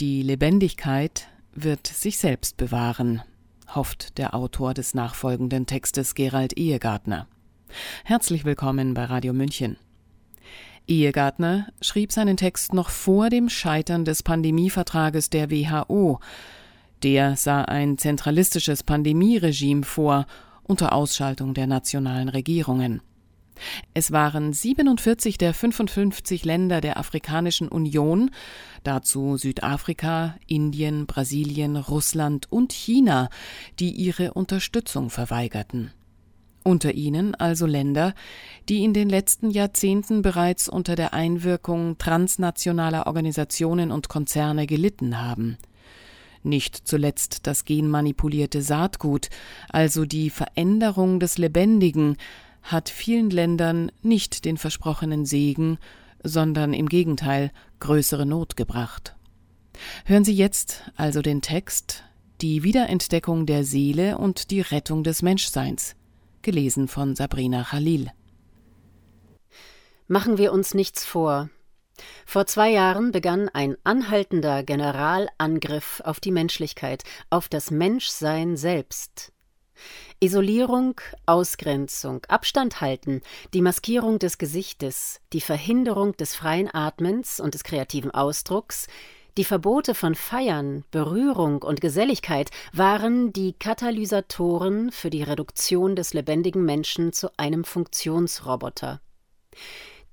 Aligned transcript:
Die 0.00 0.22
Lebendigkeit 0.22 1.28
wird 1.52 1.86
sich 1.86 2.16
selbst 2.16 2.56
bewahren, 2.56 3.20
hofft 3.74 4.16
der 4.16 4.34
Autor 4.34 4.72
des 4.72 4.94
nachfolgenden 4.94 5.66
Textes 5.66 6.14
Gerald 6.14 6.54
Ehegartner. 6.54 7.26
Herzlich 8.04 8.46
willkommen 8.46 8.94
bei 8.94 9.04
Radio 9.04 9.34
München. 9.34 9.76
Ehegartner 10.86 11.68
schrieb 11.82 12.12
seinen 12.12 12.38
Text 12.38 12.72
noch 12.72 12.88
vor 12.88 13.28
dem 13.28 13.50
Scheitern 13.50 14.06
des 14.06 14.22
Pandemievertrages 14.22 15.28
der 15.28 15.50
WHO. 15.50 16.18
Der 17.02 17.36
sah 17.36 17.60
ein 17.64 17.98
zentralistisches 17.98 18.82
Pandemieregime 18.82 19.82
vor 19.82 20.24
unter 20.62 20.94
Ausschaltung 20.94 21.52
der 21.52 21.66
nationalen 21.66 22.30
Regierungen. 22.30 23.02
Es 23.94 24.12
waren 24.12 24.52
47 24.52 25.38
der 25.38 25.54
55 25.54 26.44
Länder 26.44 26.80
der 26.80 26.98
Afrikanischen 26.98 27.68
Union, 27.68 28.30
dazu 28.82 29.36
Südafrika, 29.36 30.36
Indien, 30.46 31.06
Brasilien, 31.06 31.76
Russland 31.76 32.50
und 32.50 32.72
China, 32.72 33.28
die 33.78 33.90
ihre 33.90 34.32
Unterstützung 34.34 35.10
verweigerten. 35.10 35.92
Unter 36.62 36.92
ihnen 36.92 37.34
also 37.34 37.64
Länder, 37.64 38.14
die 38.68 38.84
in 38.84 38.92
den 38.92 39.08
letzten 39.08 39.50
Jahrzehnten 39.50 40.20
bereits 40.20 40.68
unter 40.68 40.94
der 40.94 41.14
Einwirkung 41.14 41.96
transnationaler 41.96 43.06
Organisationen 43.06 43.90
und 43.90 44.08
Konzerne 44.10 44.66
gelitten 44.66 45.22
haben. 45.22 45.56
Nicht 46.42 46.76
zuletzt 46.76 47.46
das 47.46 47.64
genmanipulierte 47.64 48.62
Saatgut, 48.62 49.28
also 49.68 50.04
die 50.04 50.30
Veränderung 50.30 51.18
des 51.18 51.38
Lebendigen, 51.38 52.16
hat 52.62 52.88
vielen 52.88 53.30
Ländern 53.30 53.90
nicht 54.02 54.44
den 54.44 54.56
versprochenen 54.56 55.24
Segen, 55.26 55.78
sondern 56.22 56.72
im 56.74 56.88
Gegenteil 56.88 57.50
größere 57.80 58.26
Not 58.26 58.56
gebracht. 58.56 59.16
Hören 60.04 60.24
Sie 60.24 60.34
jetzt 60.34 60.90
also 60.96 61.22
den 61.22 61.42
Text 61.42 62.04
Die 62.40 62.62
Wiederentdeckung 62.62 63.46
der 63.46 63.64
Seele 63.64 64.18
und 64.18 64.50
die 64.50 64.60
Rettung 64.60 65.04
des 65.04 65.22
Menschseins, 65.22 65.94
gelesen 66.42 66.88
von 66.88 67.14
Sabrina 67.14 67.64
Khalil. 67.64 68.10
Machen 70.08 70.38
wir 70.38 70.52
uns 70.52 70.74
nichts 70.74 71.04
vor. 71.04 71.50
Vor 72.26 72.46
zwei 72.46 72.70
Jahren 72.70 73.12
begann 73.12 73.48
ein 73.48 73.76
anhaltender 73.84 74.62
Generalangriff 74.62 76.00
auf 76.04 76.18
die 76.18 76.32
Menschlichkeit, 76.32 77.04
auf 77.28 77.48
das 77.48 77.70
Menschsein 77.70 78.56
selbst. 78.56 79.32
Isolierung, 80.20 81.00
Ausgrenzung, 81.26 82.24
Abstand 82.26 82.80
halten, 82.80 83.22
die 83.54 83.62
Maskierung 83.62 84.18
des 84.18 84.38
Gesichtes, 84.38 85.20
die 85.32 85.40
Verhinderung 85.40 86.16
des 86.16 86.34
freien 86.34 86.72
Atmens 86.72 87.40
und 87.40 87.54
des 87.54 87.64
kreativen 87.64 88.10
Ausdrucks, 88.10 88.86
die 89.36 89.44
Verbote 89.44 89.94
von 89.94 90.14
Feiern, 90.14 90.84
Berührung 90.90 91.62
und 91.62 91.80
Geselligkeit 91.80 92.50
waren 92.72 93.32
die 93.32 93.52
Katalysatoren 93.52 94.90
für 94.90 95.08
die 95.08 95.22
Reduktion 95.22 95.94
des 95.94 96.12
lebendigen 96.14 96.64
Menschen 96.64 97.12
zu 97.12 97.30
einem 97.36 97.64
Funktionsroboter. 97.64 99.00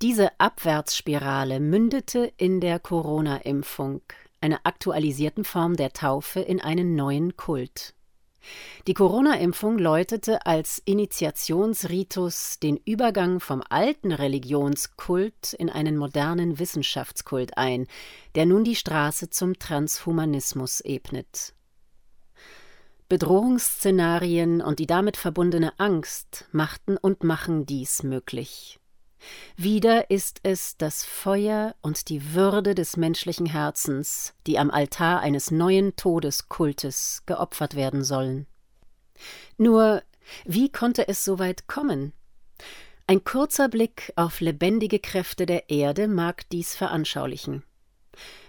Diese 0.00 0.30
Abwärtsspirale 0.38 1.58
mündete 1.58 2.32
in 2.36 2.60
der 2.60 2.78
Corona-Impfung, 2.78 4.02
einer 4.40 4.60
aktualisierten 4.62 5.44
Form 5.44 5.74
der 5.74 5.92
Taufe 5.92 6.38
in 6.40 6.60
einen 6.60 6.94
neuen 6.94 7.36
Kult. 7.36 7.94
Die 8.86 8.94
Corona-Impfung 8.94 9.78
läutete 9.78 10.46
als 10.46 10.80
Initiationsritus 10.84 12.58
den 12.58 12.78
Übergang 12.84 13.40
vom 13.40 13.62
alten 13.68 14.12
Religionskult 14.12 15.52
in 15.52 15.68
einen 15.68 15.96
modernen 15.96 16.58
Wissenschaftskult 16.58 17.58
ein, 17.58 17.86
der 18.34 18.46
nun 18.46 18.64
die 18.64 18.76
Straße 18.76 19.30
zum 19.30 19.58
Transhumanismus 19.58 20.80
ebnet. 20.80 21.54
Bedrohungsszenarien 23.08 24.60
und 24.60 24.78
die 24.78 24.86
damit 24.86 25.16
verbundene 25.16 25.78
Angst 25.78 26.46
machten 26.52 26.96
und 26.96 27.24
machen 27.24 27.64
dies 27.64 28.02
möglich. 28.02 28.78
Wieder 29.56 30.10
ist 30.10 30.40
es 30.42 30.76
das 30.76 31.04
Feuer 31.04 31.74
und 31.82 32.08
die 32.08 32.34
Würde 32.34 32.74
des 32.74 32.96
menschlichen 32.96 33.46
Herzens, 33.46 34.34
die 34.46 34.58
am 34.58 34.70
Altar 34.70 35.20
eines 35.20 35.50
neuen 35.50 35.96
Todeskultes 35.96 37.22
geopfert 37.26 37.74
werden 37.74 38.04
sollen. 38.04 38.46
Nur, 39.56 40.02
wie 40.44 40.70
konnte 40.70 41.08
es 41.08 41.24
so 41.24 41.38
weit 41.38 41.66
kommen? 41.66 42.12
Ein 43.06 43.24
kurzer 43.24 43.68
Blick 43.68 44.12
auf 44.16 44.40
lebendige 44.40 44.98
Kräfte 44.98 45.46
der 45.46 45.70
Erde 45.70 46.08
mag 46.08 46.48
dies 46.50 46.76
veranschaulichen. 46.76 47.64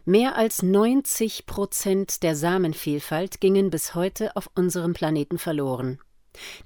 Mehr 0.06 0.36
als 0.36 0.63
90 0.63 1.46
Prozent 1.46 2.24
der 2.24 2.36
Samenvielfalt 2.36 3.40
gingen 3.40 3.69
bis 3.69 3.96
heute 3.96 4.36
auf 4.36 4.50
unserem 4.56 4.94
Planeten 4.94 5.38
verloren. 5.38 6.00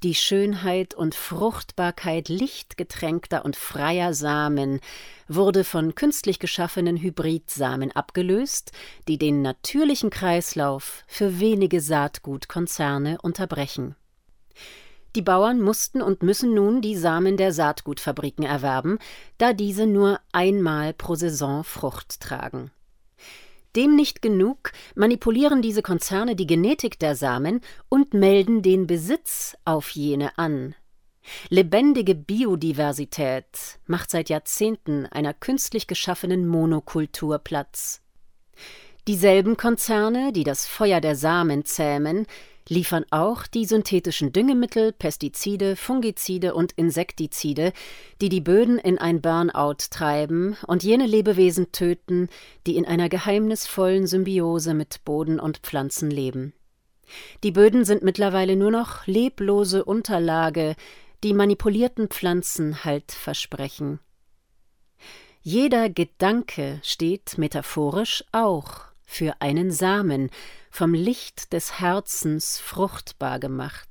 Die 0.03 0.15
Schönheit 0.15 0.93
und 0.93 1.15
Fruchtbarkeit 1.15 2.29
lichtgetränkter 2.29 3.45
und 3.45 3.55
freier 3.55 4.13
Samen 4.13 4.79
wurde 5.27 5.63
von 5.63 5.95
künstlich 5.95 6.39
geschaffenen 6.39 6.97
Hybridsamen 6.97 7.91
abgelöst, 7.91 8.71
die 9.07 9.17
den 9.17 9.41
natürlichen 9.41 10.09
Kreislauf 10.09 11.03
für 11.07 11.39
wenige 11.39 11.81
Saatgutkonzerne 11.81 13.19
unterbrechen. 13.21 13.95
Die 15.15 15.21
Bauern 15.21 15.61
mussten 15.61 16.01
und 16.01 16.23
müssen 16.23 16.55
nun 16.55 16.81
die 16.81 16.97
Samen 16.97 17.37
der 17.37 17.53
Saatgutfabriken 17.53 18.43
erwerben, 18.43 18.97
da 19.37 19.53
diese 19.53 19.85
nur 19.85 20.19
einmal 20.31 20.93
pro 20.93 21.13
Saison 21.15 21.63
Frucht 21.63 22.19
tragen. 22.19 22.71
Dem 23.75 23.95
nicht 23.95 24.21
genug, 24.21 24.71
manipulieren 24.95 25.61
diese 25.61 25.81
Konzerne 25.81 26.35
die 26.35 26.45
Genetik 26.47 26.99
der 26.99 27.15
Samen 27.15 27.61
und 27.89 28.13
melden 28.13 28.61
den 28.61 28.85
Besitz 28.85 29.57
auf 29.65 29.89
jene 29.91 30.37
an. 30.37 30.75
Lebendige 31.49 32.15
Biodiversität 32.15 33.79
macht 33.87 34.11
seit 34.11 34.29
Jahrzehnten 34.29 35.05
einer 35.07 35.33
künstlich 35.33 35.87
geschaffenen 35.87 36.47
Monokultur 36.47 37.39
Platz. 37.39 38.01
Dieselben 39.07 39.57
Konzerne, 39.57 40.31
die 40.31 40.43
das 40.43 40.65
Feuer 40.65 41.01
der 41.01 41.15
Samen 41.15 41.65
zähmen, 41.65 42.25
liefern 42.69 43.05
auch 43.11 43.47
die 43.47 43.65
synthetischen 43.65 44.31
Düngemittel, 44.31 44.93
Pestizide, 44.93 45.75
Fungizide 45.75 46.53
und 46.53 46.71
Insektizide, 46.73 47.73
die 48.21 48.29
die 48.29 48.41
Böden 48.41 48.77
in 48.77 48.97
ein 48.97 49.21
Burnout 49.21 49.89
treiben 49.89 50.57
und 50.67 50.83
jene 50.83 51.05
Lebewesen 51.05 51.71
töten, 51.71 52.29
die 52.65 52.77
in 52.77 52.85
einer 52.85 53.09
geheimnisvollen 53.09 54.07
Symbiose 54.07 54.73
mit 54.73 55.03
Boden 55.03 55.39
und 55.39 55.59
Pflanzen 55.59 56.09
leben. 56.09 56.53
Die 57.43 57.51
Böden 57.51 57.85
sind 57.85 58.03
mittlerweile 58.03 58.55
nur 58.55 58.71
noch 58.71 59.05
leblose 59.07 59.83
Unterlage, 59.83 60.75
die 61.23 61.33
manipulierten 61.33 62.07
Pflanzen 62.07 62.83
Halt 62.83 63.11
versprechen. 63.11 63.99
Jeder 65.41 65.89
Gedanke 65.89 66.79
steht 66.83 67.37
metaphorisch 67.37 68.23
auch 68.31 68.92
für 69.05 69.41
einen 69.41 69.71
Samen, 69.71 70.29
vom 70.69 70.93
Licht 70.93 71.53
des 71.53 71.79
Herzens 71.79 72.59
fruchtbar 72.59 73.39
gemacht. 73.39 73.87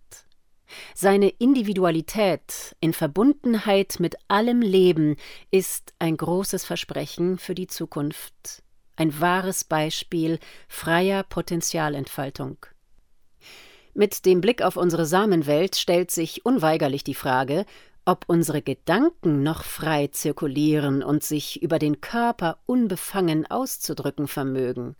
Seine 0.95 1.29
Individualität 1.29 2.77
in 2.81 2.93
Verbundenheit 2.93 3.97
mit 3.99 4.17
allem 4.29 4.63
Leben 4.63 5.17
ist 5.51 5.95
ein 5.99 6.17
großes 6.17 6.65
Versprechen 6.65 7.39
für 7.39 7.55
die 7.55 7.67
Zukunft, 7.67 8.63
ein 8.97 9.21
wahres 9.21 9.65
Beispiel 9.65 10.39
freier 10.69 11.23
Potenzialentfaltung. 11.25 12.67
Mit 13.95 14.25
dem 14.25 14.41
Blick 14.41 14.63
auf 14.63 14.77
unsere 14.77 15.05
Samenwelt 15.05 15.77
stellt 15.77 16.11
sich 16.11 16.47
unweigerlich 16.47 17.05
die 17.05 17.15
Frage, 17.15 17.67
ob 18.05 18.25
unsere 18.27 18.63
Gedanken 18.63 19.43
noch 19.43 19.63
frei 19.63 20.09
zirkulieren 20.09 21.03
und 21.03 21.23
sich 21.23 21.63
über 21.63 21.79
den 21.79 22.01
Körper 22.01 22.59
unbefangen 22.67 23.49
auszudrücken 23.49 24.29
vermögen. 24.29 24.97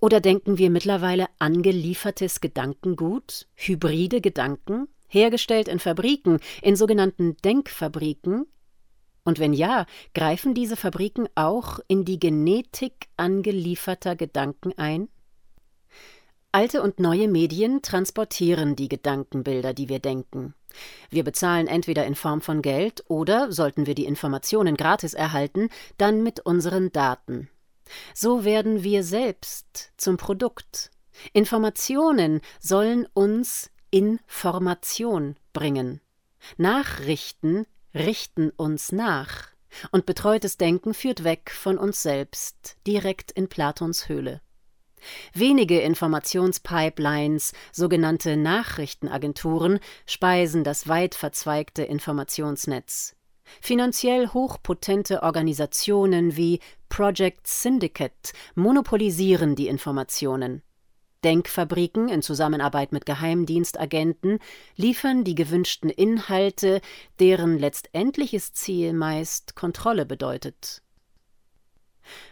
Oder 0.00 0.20
denken 0.20 0.58
wir 0.58 0.70
mittlerweile 0.70 1.26
angeliefertes 1.38 2.40
Gedankengut, 2.40 3.48
hybride 3.54 4.20
Gedanken, 4.20 4.88
hergestellt 5.08 5.68
in 5.68 5.80
Fabriken, 5.80 6.38
in 6.62 6.76
sogenannten 6.76 7.36
Denkfabriken? 7.38 8.46
Und 9.24 9.38
wenn 9.38 9.52
ja, 9.52 9.86
greifen 10.14 10.54
diese 10.54 10.76
Fabriken 10.76 11.28
auch 11.34 11.80
in 11.88 12.04
die 12.04 12.18
Genetik 12.18 13.08
angelieferter 13.16 14.16
Gedanken 14.16 14.72
ein? 14.76 15.08
Alte 16.50 16.80
und 16.80 16.98
neue 16.98 17.28
Medien 17.28 17.82
transportieren 17.82 18.74
die 18.74 18.88
Gedankenbilder, 18.88 19.74
die 19.74 19.90
wir 19.90 19.98
denken. 19.98 20.54
Wir 21.10 21.24
bezahlen 21.24 21.66
entweder 21.66 22.06
in 22.06 22.14
Form 22.14 22.40
von 22.40 22.62
Geld 22.62 23.04
oder, 23.08 23.52
sollten 23.52 23.86
wir 23.86 23.94
die 23.94 24.06
Informationen 24.06 24.76
gratis 24.76 25.12
erhalten, 25.12 25.68
dann 25.98 26.22
mit 26.22 26.40
unseren 26.40 26.90
Daten. 26.90 27.50
So 28.14 28.44
werden 28.44 28.82
wir 28.82 29.02
selbst 29.02 29.92
zum 29.96 30.16
Produkt. 30.16 30.90
Informationen 31.32 32.40
sollen 32.60 33.06
uns 33.14 33.70
Information 33.90 35.36
bringen. 35.52 36.00
Nachrichten 36.56 37.66
richten 37.94 38.50
uns 38.50 38.92
nach. 38.92 39.48
Und 39.90 40.06
betreutes 40.06 40.56
Denken 40.56 40.94
führt 40.94 41.24
weg 41.24 41.50
von 41.50 41.76
uns 41.76 42.02
selbst, 42.02 42.76
direkt 42.86 43.30
in 43.32 43.48
Platons 43.48 44.08
Höhle. 44.08 44.40
Wenige 45.32 45.80
Informationspipelines, 45.80 47.52
sogenannte 47.72 48.36
Nachrichtenagenturen, 48.36 49.78
speisen 50.06 50.64
das 50.64 50.88
weit 50.88 51.14
verzweigte 51.14 51.84
Informationsnetz. 51.84 53.14
Finanziell 53.60 54.28
hochpotente 54.28 55.22
Organisationen 55.22 56.36
wie 56.36 56.60
Project 56.88 57.46
Syndicate 57.46 58.32
monopolisieren 58.54 59.54
die 59.54 59.68
Informationen. 59.68 60.62
Denkfabriken 61.24 62.08
in 62.08 62.22
Zusammenarbeit 62.22 62.92
mit 62.92 63.04
Geheimdienstagenten 63.04 64.38
liefern 64.76 65.24
die 65.24 65.34
gewünschten 65.34 65.90
Inhalte, 65.90 66.80
deren 67.18 67.58
letztendliches 67.58 68.52
Ziel 68.52 68.92
meist 68.92 69.56
Kontrolle 69.56 70.06
bedeutet. 70.06 70.82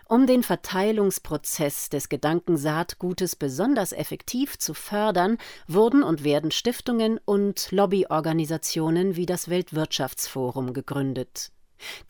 Um 0.08 0.26
den 0.26 0.43
Verteilungsprozess 0.43 1.88
des 1.88 2.08
Gedankensaatgutes 2.08 3.37
besonders 3.37 3.93
effektiv 3.93 4.58
zu 4.58 4.75
fördern, 4.75 5.38
wurden 5.67 6.02
und 6.02 6.25
werden 6.25 6.50
Stiftungen 6.50 7.19
und 7.25 7.70
Lobbyorganisationen 7.70 9.17
wie 9.17 9.26
das 9.26 9.49
Weltwirtschaftsforum 9.49 10.73
gegründet. 10.73 11.50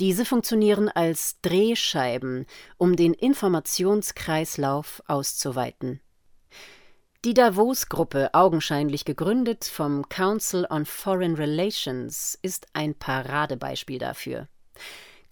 Diese 0.00 0.24
funktionieren 0.24 0.88
als 0.88 1.40
Drehscheiben, 1.42 2.46
um 2.76 2.96
den 2.96 3.14
Informationskreislauf 3.14 5.02
auszuweiten. 5.06 6.00
Die 7.24 7.34
Davos-Gruppe, 7.34 8.34
augenscheinlich 8.34 9.04
gegründet 9.04 9.64
vom 9.64 10.08
Council 10.08 10.64
on 10.70 10.86
Foreign 10.86 11.34
Relations, 11.34 12.38
ist 12.40 12.68
ein 12.72 12.94
Paradebeispiel 12.94 13.98
dafür. 13.98 14.46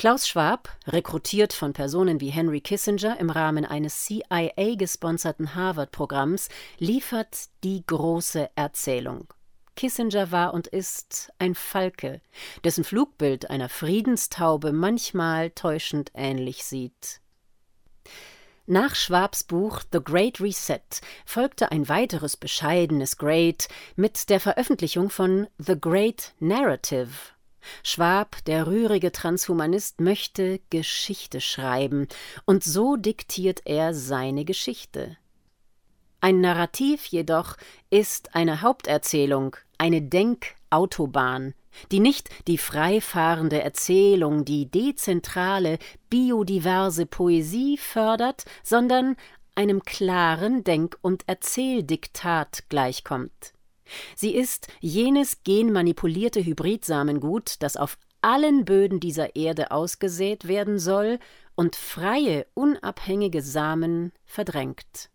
Klaus 0.04 0.28
Schwab, 0.28 0.68
rekrutiert 0.86 1.54
von 1.54 1.72
Personen 1.72 2.20
wie 2.20 2.28
Henry 2.28 2.60
Kissinger 2.60 3.18
im 3.18 3.30
Rahmen 3.30 3.64
eines 3.64 4.04
CIA-gesponserten 4.04 5.54
Harvard-Programms, 5.54 6.50
liefert 6.78 7.48
die 7.62 7.86
große 7.86 8.50
Erzählung. 8.54 9.32
Kissinger 9.76 10.30
war 10.30 10.52
und 10.52 10.66
ist 10.66 11.32
ein 11.38 11.54
Falke, 11.54 12.20
dessen 12.64 12.84
Flugbild 12.84 13.48
einer 13.48 13.70
Friedenstaube 13.70 14.72
manchmal 14.74 15.48
täuschend 15.52 16.10
ähnlich 16.12 16.66
sieht. 16.66 17.22
Nach 18.66 18.94
Schwabs 18.94 19.42
Buch 19.42 19.80
The 19.90 20.00
Great 20.04 20.38
Reset 20.38 20.82
folgte 21.24 21.72
ein 21.72 21.88
weiteres 21.88 22.36
bescheidenes 22.36 23.16
Great 23.16 23.68
mit 23.96 24.28
der 24.28 24.40
Veröffentlichung 24.40 25.08
von 25.08 25.46
The 25.56 25.80
Great 25.80 26.34
Narrative 26.40 27.08
Schwab, 27.82 28.44
der 28.46 28.66
rührige 28.66 29.12
Transhumanist, 29.12 30.00
möchte 30.00 30.60
Geschichte 30.70 31.40
schreiben, 31.40 32.08
und 32.44 32.64
so 32.64 32.96
diktiert 32.96 33.62
er 33.64 33.94
seine 33.94 34.44
Geschichte. 34.44 35.16
Ein 36.20 36.40
Narrativ 36.40 37.06
jedoch 37.06 37.56
ist 37.90 38.34
eine 38.34 38.62
Haupterzählung, 38.62 39.56
eine 39.78 40.00
Denkautobahn, 40.00 41.54
die 41.90 42.00
nicht 42.00 42.30
die 42.46 42.58
freifahrende 42.58 43.60
Erzählung, 43.62 44.44
die 44.44 44.70
dezentrale, 44.70 45.78
biodiverse 46.10 47.06
Poesie 47.06 47.76
fördert, 47.76 48.44
sondern 48.62 49.16
einem 49.54 49.82
klaren 49.82 50.64
Denk- 50.64 50.98
und 51.02 51.28
Erzähldiktat 51.28 52.64
gleichkommt. 52.68 53.53
Sie 54.16 54.34
ist 54.34 54.68
jenes 54.80 55.42
genmanipulierte 55.44 56.44
Hybridsamengut, 56.44 57.56
das 57.60 57.76
auf 57.76 57.98
allen 58.22 58.64
Böden 58.64 59.00
dieser 59.00 59.36
Erde 59.36 59.70
ausgesät 59.70 60.48
werden 60.48 60.78
soll 60.78 61.18
und 61.54 61.76
freie, 61.76 62.46
unabhängige 62.54 63.42
Samen 63.42 64.12
verdrängt. 64.24 65.10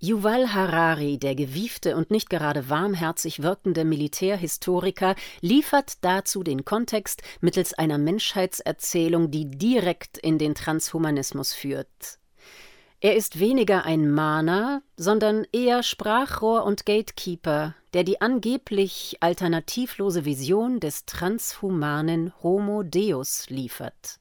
Yuval 0.00 0.52
Harari, 0.52 1.18
der 1.18 1.34
gewiefte 1.34 1.96
und 1.96 2.10
nicht 2.10 2.28
gerade 2.28 2.68
warmherzig 2.68 3.42
wirkende 3.42 3.86
Militärhistoriker, 3.86 5.14
liefert 5.40 6.04
dazu 6.04 6.42
den 6.42 6.66
Kontext 6.66 7.22
mittels 7.40 7.72
einer 7.72 7.96
Menschheitserzählung, 7.96 9.30
die 9.30 9.50
direkt 9.50 10.18
in 10.18 10.36
den 10.36 10.54
Transhumanismus 10.54 11.54
führt. 11.54 12.18
Er 13.04 13.16
ist 13.16 13.38
weniger 13.38 13.84
ein 13.84 14.10
Mahner, 14.10 14.80
sondern 14.96 15.46
eher 15.52 15.82
Sprachrohr 15.82 16.64
und 16.64 16.86
Gatekeeper, 16.86 17.74
der 17.92 18.02
die 18.02 18.22
angeblich 18.22 19.18
alternativlose 19.20 20.24
Vision 20.24 20.80
des 20.80 21.04
transhumanen 21.04 22.32
Homo 22.42 22.82
Deus 22.82 23.50
liefert. 23.50 24.18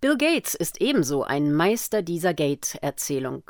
Bill 0.00 0.16
Gates 0.16 0.54
ist 0.54 0.80
ebenso 0.80 1.24
ein 1.24 1.52
Meister 1.52 2.02
dieser 2.02 2.32
Gate-Erzählung. 2.32 3.42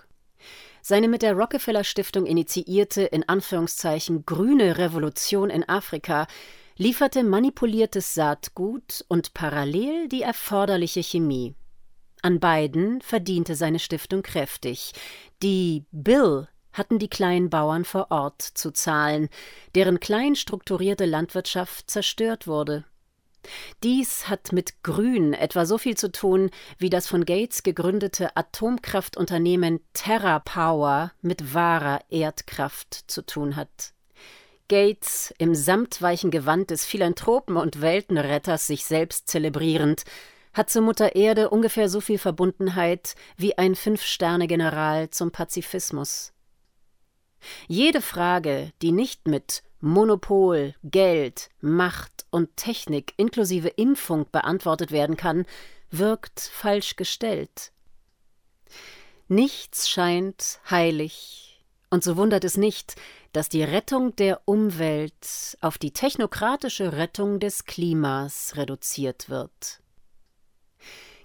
Seine 0.81 1.09
mit 1.09 1.21
der 1.21 1.35
Rockefeller 1.35 1.85
Stiftung 1.85 2.25
initiierte 2.25 3.03
in 3.03 3.29
Anführungszeichen 3.29 4.25
grüne 4.25 4.79
Revolution 4.79 5.51
in 5.51 5.69
Afrika 5.69 6.27
lieferte 6.79 7.25
manipuliertes 7.25 8.15
Saatgut 8.15 9.05
und 9.07 9.35
parallel 9.35 10.09
die 10.09 10.23
erforderliche 10.23 11.03
Chemie. 11.03 11.57
An 12.23 12.41
beiden 12.41 13.01
verdiente 13.01 13.55
seine 13.55 13.79
Stiftung 13.79 14.23
kräftig. 14.23 14.93
Die 15.43 15.85
Bill 15.91 16.49
hatten 16.73 16.99
die 16.99 17.09
kleinen 17.09 17.51
Bauern 17.51 17.85
vor 17.85 18.11
Ort 18.11 18.43
zu 18.43 18.71
zahlen, 18.71 19.29
deren 19.75 20.01
klein 20.01 20.37
strukturierte 20.37 21.07
Landwirtschaft 21.07 21.91
zerstört 21.91 22.47
wurde. 22.47 22.85
Dies 23.83 24.29
hat 24.29 24.53
mit 24.53 24.83
Grün 24.83 25.33
etwa 25.33 25.65
so 25.65 25.79
viel 25.79 25.97
zu 25.97 26.13
tun, 26.13 26.51
wie 26.79 26.91
das 26.91 27.07
von 27.07 27.25
Gates 27.25 27.63
gegründete 27.63 28.37
Atomkraftunternehmen 28.37 29.81
TerraPower 29.95 31.13
mit 31.23 31.55
wahrer 31.55 32.01
Erdkraft 32.11 33.11
zu 33.11 33.23
tun 33.23 33.57
hat. 33.57 33.95
Gates, 34.69 35.35
im 35.39 35.55
samtweichen 35.55 36.31
Gewand 36.31 36.71
des 36.71 36.85
Philanthropen 36.85 37.57
und 37.57 37.81
Weltenretters 37.81 38.67
sich 38.67 38.85
selbst 38.85 39.29
zelebrierend, 39.29 40.05
hat 40.53 40.71
zur 40.71 40.83
Mutter 40.83 41.15
Erde 41.15 41.51
ungefähr 41.51 41.89
so 41.89 42.01
viel 42.01 42.19
Verbundenheit 42.19 43.15
wie 43.37 43.57
ein 43.57 43.75
Fünf-Sterne-General 43.75 45.11
zum 45.11 45.31
Pazifismus. 45.31 46.33
Jede 47.69 48.03
Frage, 48.03 48.73
die 48.83 48.93
nicht 48.93 49.27
mit 49.27 49.63
Monopol, 49.81 50.75
Geld, 50.85 51.49
Macht 51.61 52.27
und 52.31 52.57
Technik 52.57 53.15
inklusive 53.17 53.69
Impfung 53.69 54.27
beantwortet 54.31 54.91
werden 54.91 55.17
kann, 55.17 55.47
wirkt 55.91 56.41
falsch 56.41 56.97
gestellt. 56.97 57.73
Nichts 59.29 59.89
scheint 59.89 60.61
heilig, 60.69 61.65
und 61.89 62.05
so 62.05 62.17
wundert 62.17 62.45
es 62.45 62.57
nicht, 62.57 62.97
dass 63.33 63.49
die 63.49 63.63
Rettung 63.63 64.15
der 64.17 64.41
Umwelt 64.45 65.57
auf 65.61 65.79
die 65.79 65.93
technokratische 65.93 66.93
Rettung 66.93 67.41
des 67.41 67.65
Klimas 67.65 68.57
reduziert 68.57 69.29
wird. 69.29 69.81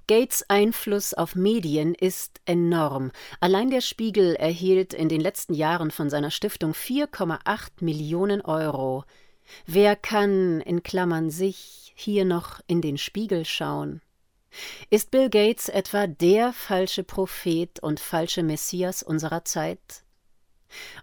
Gates 0.08 0.46
Einfluss 0.50 1.16
auf 1.16 1.36
Medien 1.36 1.96
ist 1.96 2.40
enorm. 2.46 3.12
Allein 3.40 3.72
der 3.72 3.82
Spiegel 3.82 4.36
erhielt 4.36 4.94
in 4.94 5.10
den 5.10 5.20
letzten 5.20 5.56
Jahren 5.56 5.90
von 5.90 6.12
seiner 6.12 6.30
Stiftung 6.30 6.74
4,8 6.74 7.84
Millionen 7.84 8.42
Euro. 8.42 9.04
Wer 9.66 9.96
kann, 9.96 10.62
in 10.62 10.84
Klammern 10.84 11.32
sich, 11.32 11.92
hier 11.96 12.24
noch 12.24 12.60
in 12.68 12.82
den 12.82 13.00
Spiegel 13.00 13.46
schauen? 13.46 14.02
Ist 14.90 15.12
Bill 15.12 15.30
Gates 15.30 15.70
etwa 15.70 16.06
der 16.08 16.54
falsche 16.54 17.04
Prophet 17.04 17.80
und 17.82 18.00
falsche 18.00 18.44
Messias 18.44 19.02
unserer 19.02 19.44
Zeit? 19.44 20.05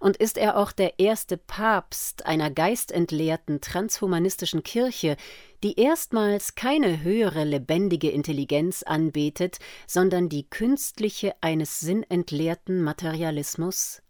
Und 0.00 0.16
ist 0.16 0.36
er 0.36 0.56
auch 0.56 0.72
der 0.72 0.98
erste 0.98 1.36
Papst 1.36 2.26
einer 2.26 2.50
geistentleerten 2.50 3.60
transhumanistischen 3.60 4.62
Kirche, 4.62 5.16
die 5.62 5.78
erstmals 5.78 6.54
keine 6.54 7.02
höhere 7.02 7.44
lebendige 7.44 8.10
Intelligenz 8.10 8.82
anbetet, 8.82 9.58
sondern 9.86 10.28
die 10.28 10.48
künstliche 10.48 11.34
eines 11.40 11.80
sinnentleerten 11.80 12.82
Materialismus? 12.82 14.02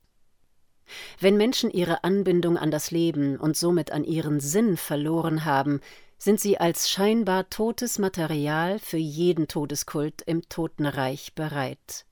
Wenn 1.20 1.36
Menschen 1.36 1.70
ihre 1.70 2.04
Anbindung 2.04 2.56
an 2.56 2.70
das 2.70 2.90
Leben 2.90 3.38
und 3.38 3.56
somit 3.56 3.92
an 3.92 4.04
ihren 4.04 4.40
Sinn 4.40 4.76
verloren 4.76 5.44
haben, 5.44 5.80
sind 6.18 6.40
sie 6.40 6.58
als 6.58 6.90
scheinbar 6.90 7.50
totes 7.50 7.98
Material 7.98 8.78
für 8.78 8.96
jeden 8.96 9.48
Todeskult 9.48 10.22
im 10.22 10.48
Totenreich 10.48 11.34
bereit. 11.34 12.04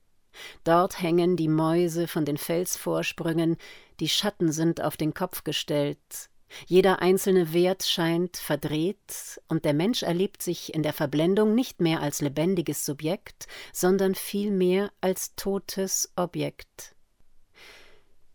Dort 0.63 1.01
hängen 1.01 1.35
die 1.35 1.49
Mäuse 1.49 2.07
von 2.07 2.25
den 2.25 2.37
Felsvorsprüngen, 2.37 3.57
die 3.99 4.09
Schatten 4.09 4.51
sind 4.51 4.81
auf 4.81 4.97
den 4.97 5.13
Kopf 5.13 5.43
gestellt, 5.43 6.29
jeder 6.67 7.01
einzelne 7.01 7.53
Wert 7.53 7.83
scheint 7.83 8.37
verdreht, 8.37 9.41
und 9.47 9.65
der 9.65 9.73
Mensch 9.73 10.03
erlebt 10.03 10.41
sich 10.41 10.73
in 10.73 10.83
der 10.83 10.93
Verblendung 10.93 11.55
nicht 11.55 11.81
mehr 11.81 12.01
als 12.01 12.21
lebendiges 12.21 12.85
Subjekt, 12.85 13.47
sondern 13.73 14.15
vielmehr 14.15 14.91
als 15.01 15.35
totes 15.35 16.11
Objekt. 16.15 16.95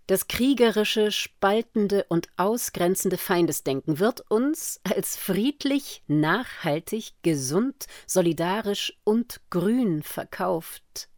Das 0.06 0.28
kriegerische, 0.28 1.10
spaltende 1.10 2.06
und 2.08 2.28
ausgrenzende 2.36 3.18
Feindesdenken 3.18 3.98
wird 3.98 4.22
uns 4.30 4.80
als 4.84 5.16
friedlich, 5.16 6.04
nachhaltig, 6.06 7.14
gesund, 7.22 7.86
solidarisch 8.06 8.96
und 9.02 9.40
grün 9.50 10.04
verkauft. 10.04 11.08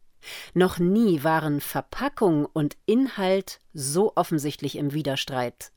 Noch 0.53 0.79
nie 0.79 1.23
waren 1.23 1.61
Verpackung 1.61 2.45
und 2.45 2.77
Inhalt 2.85 3.59
so 3.73 4.13
offensichtlich 4.15 4.77
im 4.77 4.93
Widerstreit. 4.93 5.71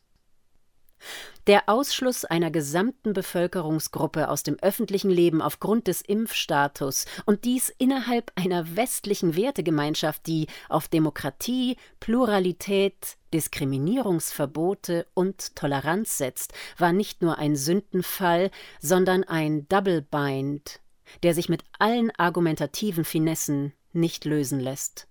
Der 1.49 1.68
Ausschluss 1.68 2.25
einer 2.25 2.52
gesamten 2.52 3.12
Bevölkerungsgruppe 3.12 4.28
aus 4.28 4.44
dem 4.44 4.58
öffentlichen 4.61 5.11
Leben 5.11 5.42
aufgrund 5.42 5.88
des 5.88 6.00
Impfstatus 6.00 7.06
und 7.26 7.44
dies 7.44 7.68
innerhalb 7.78 8.30
einer 8.37 8.76
westlichen 8.76 9.34
Wertegemeinschaft, 9.34 10.25
die 10.28 10.46
auf 10.68 10.87
Demokratie, 10.87 11.76
Pluralität, 11.99 13.16
Diskriminierungsverbote 13.34 15.06
und 15.14 15.56
Toleranz 15.56 16.18
setzt, 16.18 16.52
war 16.78 16.92
nicht 16.92 17.22
nur 17.22 17.38
ein 17.38 17.56
Sündenfall, 17.56 18.52
sondern 18.80 19.25
ein 19.25 19.68
Double 19.68 20.02
Bind, 20.02 20.80
der 21.25 21.34
sich 21.34 21.49
mit 21.49 21.64
allen 21.80 22.12
argumentativen 22.16 23.04
Finessen 23.04 23.72
nicht 23.94 24.25
lösen 24.25 24.61
lässt. 24.61 25.08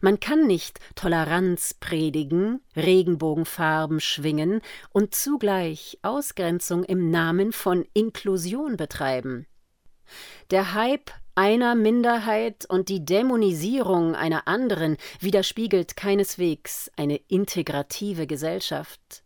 Man 0.00 0.18
kann 0.18 0.46
nicht 0.46 0.80
Toleranz 0.96 1.74
predigen, 1.74 2.60
Regenbogenfarben 2.74 4.00
schwingen 4.00 4.62
und 4.90 5.14
zugleich 5.14 5.98
Ausgrenzung 6.02 6.84
im 6.84 7.10
Namen 7.10 7.52
von 7.52 7.86
Inklusion 7.94 8.76
betreiben. 8.76 9.46
Der 10.50 10.74
Hype 10.74 11.12
einer 11.36 11.74
Minderheit 11.74 12.66
und 12.68 12.88
die 12.88 13.04
Dämonisierung 13.04 14.14
einer 14.14 14.48
anderen 14.48 14.96
widerspiegelt 15.20 15.96
keineswegs 15.96 16.90
eine 16.96 17.16
integrative 17.28 18.26
Gesellschaft. 18.26 19.22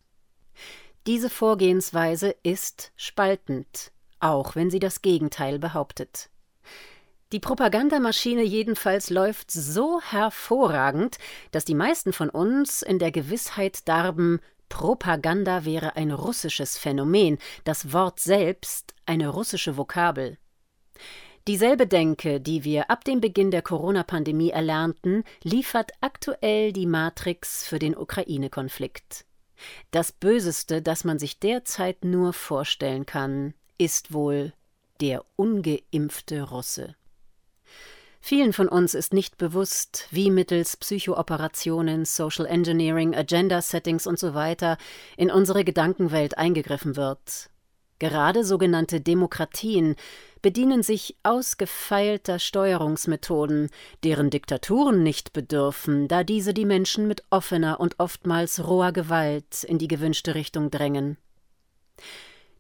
Diese 1.06 1.30
Vorgehensweise 1.30 2.34
ist 2.42 2.92
spaltend, 2.96 3.92
auch 4.20 4.54
wenn 4.54 4.70
sie 4.70 4.78
das 4.78 5.02
Gegenteil 5.02 5.58
behauptet. 5.58 6.30
Die 7.34 7.40
Propagandamaschine 7.40 8.44
jedenfalls 8.44 9.10
läuft 9.10 9.50
so 9.50 10.00
hervorragend, 10.00 11.18
dass 11.50 11.64
die 11.64 11.74
meisten 11.74 12.12
von 12.12 12.30
uns 12.30 12.80
in 12.80 13.00
der 13.00 13.10
Gewissheit 13.10 13.88
darben, 13.88 14.38
Propaganda 14.68 15.64
wäre 15.64 15.96
ein 15.96 16.12
russisches 16.12 16.78
Phänomen, 16.78 17.38
das 17.64 17.92
Wort 17.92 18.20
selbst 18.20 18.94
eine 19.04 19.30
russische 19.30 19.76
Vokabel. 19.76 20.38
Dieselbe 21.48 21.88
Denke, 21.88 22.40
die 22.40 22.62
wir 22.62 22.88
ab 22.88 23.02
dem 23.02 23.20
Beginn 23.20 23.50
der 23.50 23.62
Corona-Pandemie 23.62 24.50
erlernten, 24.50 25.24
liefert 25.42 25.90
aktuell 26.00 26.72
die 26.72 26.86
Matrix 26.86 27.66
für 27.66 27.80
den 27.80 27.96
Ukraine-Konflikt. 27.96 29.24
Das 29.90 30.12
Böseste, 30.12 30.82
das 30.82 31.02
man 31.02 31.18
sich 31.18 31.40
derzeit 31.40 32.04
nur 32.04 32.32
vorstellen 32.32 33.06
kann, 33.06 33.54
ist 33.76 34.12
wohl 34.12 34.52
der 35.00 35.24
ungeimpfte 35.34 36.42
Russe. 36.42 36.94
Vielen 38.26 38.54
von 38.54 38.70
uns 38.70 38.94
ist 38.94 39.12
nicht 39.12 39.36
bewusst, 39.36 40.08
wie 40.10 40.30
mittels 40.30 40.78
Psychooperationen, 40.78 42.06
Social 42.06 42.46
Engineering, 42.46 43.14
Agenda-Settings 43.14 44.06
usw. 44.06 44.56
So 44.58 44.76
in 45.18 45.30
unsere 45.30 45.62
Gedankenwelt 45.62 46.38
eingegriffen 46.38 46.96
wird. 46.96 47.50
Gerade 47.98 48.42
sogenannte 48.42 49.02
Demokratien 49.02 49.94
bedienen 50.40 50.82
sich 50.82 51.18
ausgefeilter 51.22 52.38
Steuerungsmethoden, 52.38 53.68
deren 54.04 54.30
Diktaturen 54.30 55.02
nicht 55.02 55.34
bedürfen, 55.34 56.08
da 56.08 56.24
diese 56.24 56.54
die 56.54 56.64
Menschen 56.64 57.06
mit 57.06 57.24
offener 57.28 57.78
und 57.78 58.00
oftmals 58.00 58.66
roher 58.66 58.92
Gewalt 58.92 59.64
in 59.64 59.76
die 59.76 59.88
gewünschte 59.88 60.34
Richtung 60.34 60.70
drängen. 60.70 61.18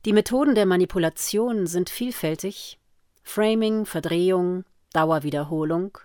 Die 0.04 0.12
Methoden 0.12 0.54
der 0.54 0.66
Manipulation 0.66 1.66
sind 1.66 1.88
vielfältig 1.88 2.78
Framing, 3.22 3.86
Verdrehung, 3.86 4.66
Dauerwiederholung, 4.94 5.98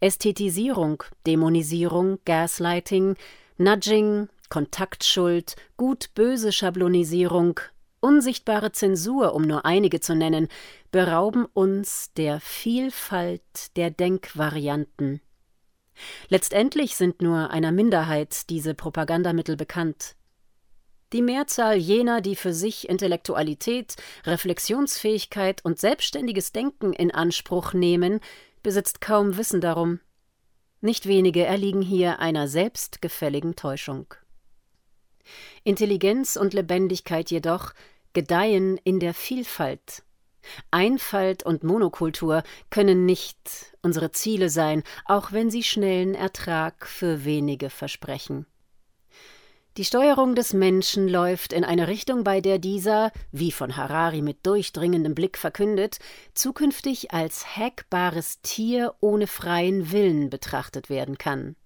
Ästhetisierung, 0.00 1.02
Dämonisierung, 1.26 2.18
Gaslighting, 2.24 3.16
Nudging, 3.58 4.28
Kontaktschuld, 4.48 5.56
gut-böse 5.76 6.52
Schablonisierung, 6.52 7.60
unsichtbare 8.00 8.72
Zensur, 8.72 9.34
um 9.34 9.42
nur 9.42 9.66
einige 9.66 10.00
zu 10.00 10.14
nennen, 10.14 10.48
berauben 10.90 11.44
uns 11.52 12.12
der 12.14 12.40
Vielfalt 12.40 13.76
der 13.76 13.90
Denkvarianten. 13.90 15.20
Letztendlich 16.28 16.96
sind 16.96 17.22
nur 17.22 17.50
einer 17.50 17.72
Minderheit 17.72 18.50
diese 18.50 18.74
Propagandamittel 18.74 19.56
bekannt. 19.56 20.14
Die 21.12 21.22
Mehrzahl 21.22 21.76
jener, 21.76 22.20
die 22.20 22.34
für 22.34 22.52
sich 22.52 22.88
Intellektualität, 22.88 23.94
Reflexionsfähigkeit 24.24 25.64
und 25.64 25.78
selbstständiges 25.78 26.52
Denken 26.52 26.92
in 26.92 27.12
Anspruch 27.12 27.72
nehmen, 27.74 28.20
besitzt 28.62 29.00
kaum 29.00 29.36
Wissen 29.36 29.60
darum. 29.60 30.00
Nicht 30.80 31.06
wenige 31.06 31.44
erliegen 31.44 31.82
hier 31.82 32.18
einer 32.18 32.48
selbstgefälligen 32.48 33.54
Täuschung. 33.54 34.12
Intelligenz 35.64 36.36
und 36.36 36.54
Lebendigkeit 36.54 37.30
jedoch 37.30 37.72
gedeihen 38.12 38.78
in 38.82 38.98
der 38.98 39.14
Vielfalt. 39.14 40.02
Einfalt 40.70 41.42
und 41.44 41.64
Monokultur 41.64 42.42
können 42.70 43.04
nicht 43.04 43.74
unsere 43.82 44.12
Ziele 44.12 44.48
sein, 44.48 44.82
auch 45.04 45.32
wenn 45.32 45.50
sie 45.50 45.62
schnellen 45.62 46.14
Ertrag 46.14 46.86
für 46.86 47.24
wenige 47.24 47.70
versprechen. 47.70 48.46
Die 49.76 49.84
Steuerung 49.84 50.34
des 50.34 50.54
Menschen 50.54 51.06
läuft 51.06 51.52
in 51.52 51.62
eine 51.62 51.86
Richtung, 51.86 52.24
bei 52.24 52.40
der 52.40 52.58
dieser, 52.58 53.12
wie 53.30 53.52
von 53.52 53.76
Harari 53.76 54.22
mit 54.22 54.46
durchdringendem 54.46 55.14
Blick 55.14 55.36
verkündet, 55.36 55.98
zukünftig 56.32 57.12
als 57.12 57.58
hackbares 57.58 58.40
Tier 58.40 58.94
ohne 59.00 59.26
freien 59.26 59.92
Willen 59.92 60.30
betrachtet 60.30 60.88
werden 60.88 61.18
kann. 61.18 61.56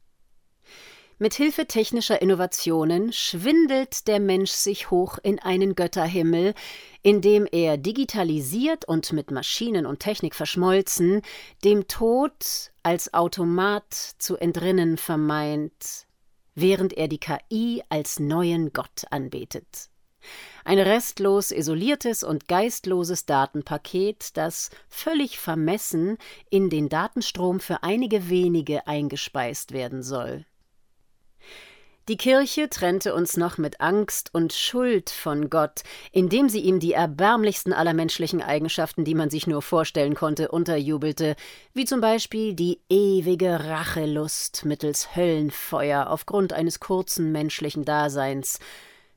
Mit 1.19 1.35
Hilfe 1.35 1.67
technischer 1.67 2.21
Innovationen 2.21 3.13
schwindelt 3.13 4.09
der 4.09 4.19
Mensch 4.19 4.51
sich 4.51 4.91
hoch 4.91 5.19
in 5.23 5.39
einen 5.39 5.77
Götterhimmel, 5.77 6.55
indem 7.03 7.47
er 7.47 7.77
digitalisiert 7.77 8.87
und 8.87 9.13
mit 9.13 9.31
Maschinen 9.31 9.87
und 9.87 10.01
Technik 10.01 10.35
verschmolzen, 10.35 11.23
dem 11.63 11.87
Tod 11.87 12.73
als 12.83 13.15
Automat 13.15 13.95
zu 14.19 14.37
entrinnen 14.37 14.97
vermeint, 14.97 16.09
während 16.61 16.93
er 16.93 17.09
die 17.09 17.19
KI 17.19 17.83
als 17.89 18.21
neuen 18.21 18.73
Gott 18.73 19.05
anbetet. 19.11 19.89
Ein 20.65 20.79
restlos 20.79 21.51
isoliertes 21.51 22.23
und 22.23 22.47
geistloses 22.47 23.25
Datenpaket, 23.25 24.37
das 24.37 24.71
völlig 24.89 25.39
vermessen 25.39 26.19
in 26.51 26.69
den 26.69 26.89
Datenstrom 26.89 27.61
für 27.61 27.83
einige 27.83 28.29
wenige 28.29 28.87
eingespeist 28.87 29.73
werden 29.73 30.03
soll. 30.03 30.45
Die 32.11 32.17
Kirche 32.17 32.69
trennte 32.69 33.15
uns 33.15 33.37
noch 33.37 33.57
mit 33.57 33.81
Angst 33.81 34.31
und 34.35 34.53
Schuld 34.53 35.11
von 35.11 35.49
Gott, 35.49 35.85
indem 36.11 36.49
sie 36.49 36.59
ihm 36.59 36.81
die 36.81 36.93
erbärmlichsten 36.93 37.73
aller 37.73 37.95
menschlichen 37.95 38.43
Eigenschaften, 38.43 39.05
die 39.05 39.15
man 39.15 39.31
sich 39.31 39.47
nur 39.47 39.63
vorstellen 39.63 40.17
konnte, 40.17 40.49
unterjubelte, 40.49 41.37
wie 41.73 41.85
zum 41.85 42.01
Beispiel 42.01 42.55
die 42.55 42.81
ewige 42.89 43.61
Rachelust 43.65 44.65
mittels 44.65 45.15
Höllenfeuer 45.15 46.11
aufgrund 46.11 46.53
eines 46.53 46.81
kurzen 46.81 47.31
menschlichen 47.31 47.85
Daseins, 47.85 48.59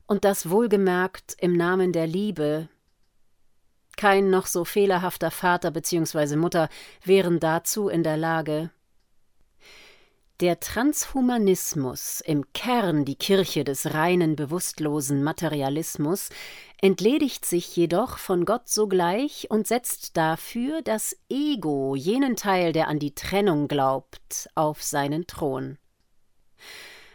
und 0.06 0.24
das 0.24 0.52
wohlgemerkt 0.52 1.36
im 1.40 1.58
Namen 1.58 1.94
der 1.94 2.06
Liebe. 2.06 2.70
Kein 3.98 4.30
noch 4.30 4.46
so 4.46 4.66
fehlerhafter 4.66 5.32
Vater 5.32 5.72
bzw. 5.72 6.36
Mutter 6.36 6.70
wären 7.04 7.40
dazu 7.40 7.90
in 7.90 8.04
der 8.04 8.18
Lage. 8.18 8.70
Der 10.44 10.60
Transhumanismus, 10.60 12.20
im 12.20 12.52
Kern 12.52 13.06
die 13.06 13.16
Kirche 13.16 13.64
des 13.64 13.94
reinen, 13.94 14.36
bewusstlosen 14.36 15.24
Materialismus, 15.24 16.28
entledigt 16.82 17.46
sich 17.46 17.74
jedoch 17.78 18.18
von 18.18 18.44
Gott 18.44 18.68
sogleich 18.68 19.48
und 19.50 19.68
setzt 19.68 20.18
dafür 20.18 20.82
das 20.82 21.16
Ego, 21.30 21.96
jenen 21.96 22.36
Teil, 22.36 22.74
der 22.74 22.90
an 22.90 23.00
die 23.00 23.16
Trennung 23.16 23.70
glaubt, 23.70 24.50
auf 24.54 24.84
seinen 24.84 25.28
Thron. 25.28 25.78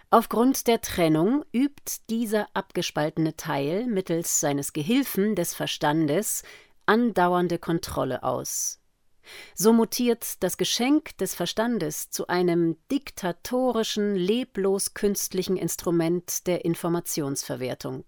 Aufgrund 0.08 0.66
der 0.66 0.80
Trennung 0.80 1.44
übt 1.52 2.00
dieser 2.08 2.48
abgespaltene 2.54 3.36
Teil 3.36 3.84
mittels 3.88 4.40
seines 4.40 4.72
Gehilfen 4.72 5.34
des 5.34 5.52
Verstandes 5.52 6.44
andauernde 6.86 7.58
Kontrolle 7.58 8.22
aus. 8.22 8.80
So 9.54 9.72
mutiert 9.72 10.42
das 10.42 10.56
Geschenk 10.56 11.16
des 11.18 11.34
Verstandes 11.34 12.10
zu 12.10 12.26
einem 12.28 12.76
diktatorischen, 12.90 14.14
leblos 14.14 14.94
künstlichen 14.94 15.56
Instrument 15.56 16.46
der 16.46 16.64
Informationsverwertung. 16.64 18.04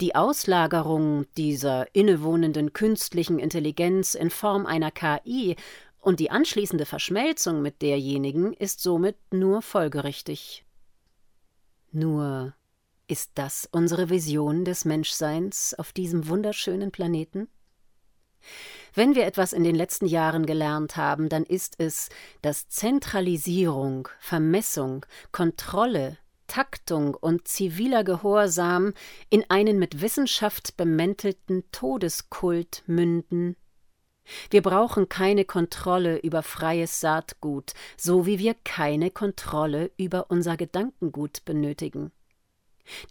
Die 0.00 0.14
Auslagerung 0.14 1.26
dieser 1.36 1.94
innewohnenden 1.94 2.72
künstlichen 2.72 3.38
Intelligenz 3.38 4.14
in 4.14 4.30
Form 4.30 4.66
einer 4.66 4.90
KI 4.90 5.56
und 6.00 6.20
die 6.20 6.30
anschließende 6.30 6.84
Verschmelzung 6.84 7.62
mit 7.62 7.80
derjenigen 7.80 8.52
ist 8.52 8.80
somit 8.80 9.16
nur 9.32 9.62
folgerichtig. 9.62 10.64
Nur 11.92 12.54
ist 13.06 13.32
das 13.34 13.68
unsere 13.70 14.10
Vision 14.10 14.64
des 14.64 14.84
Menschseins 14.84 15.74
auf 15.74 15.92
diesem 15.92 16.28
wunderschönen 16.28 16.90
Planeten? 16.90 17.48
Wenn 18.94 19.14
wir 19.14 19.26
etwas 19.26 19.52
in 19.52 19.64
den 19.64 19.74
letzten 19.74 20.06
Jahren 20.06 20.46
gelernt 20.46 20.96
haben, 20.96 21.28
dann 21.28 21.44
ist 21.44 21.74
es, 21.78 22.08
dass 22.42 22.68
Zentralisierung, 22.68 24.08
Vermessung, 24.20 25.04
Kontrolle, 25.32 26.18
Taktung 26.46 27.14
und 27.14 27.48
ziviler 27.48 28.04
Gehorsam 28.04 28.92
in 29.30 29.44
einen 29.48 29.78
mit 29.78 30.00
Wissenschaft 30.00 30.76
bemäntelten 30.76 31.64
Todeskult 31.72 32.82
münden. 32.86 33.56
Wir 34.50 34.62
brauchen 34.62 35.08
keine 35.08 35.44
Kontrolle 35.44 36.18
über 36.18 36.42
freies 36.42 37.00
Saatgut, 37.00 37.72
so 37.96 38.26
wie 38.26 38.38
wir 38.38 38.54
keine 38.54 39.10
Kontrolle 39.10 39.90
über 39.96 40.30
unser 40.30 40.56
Gedankengut 40.56 41.44
benötigen. 41.44 42.12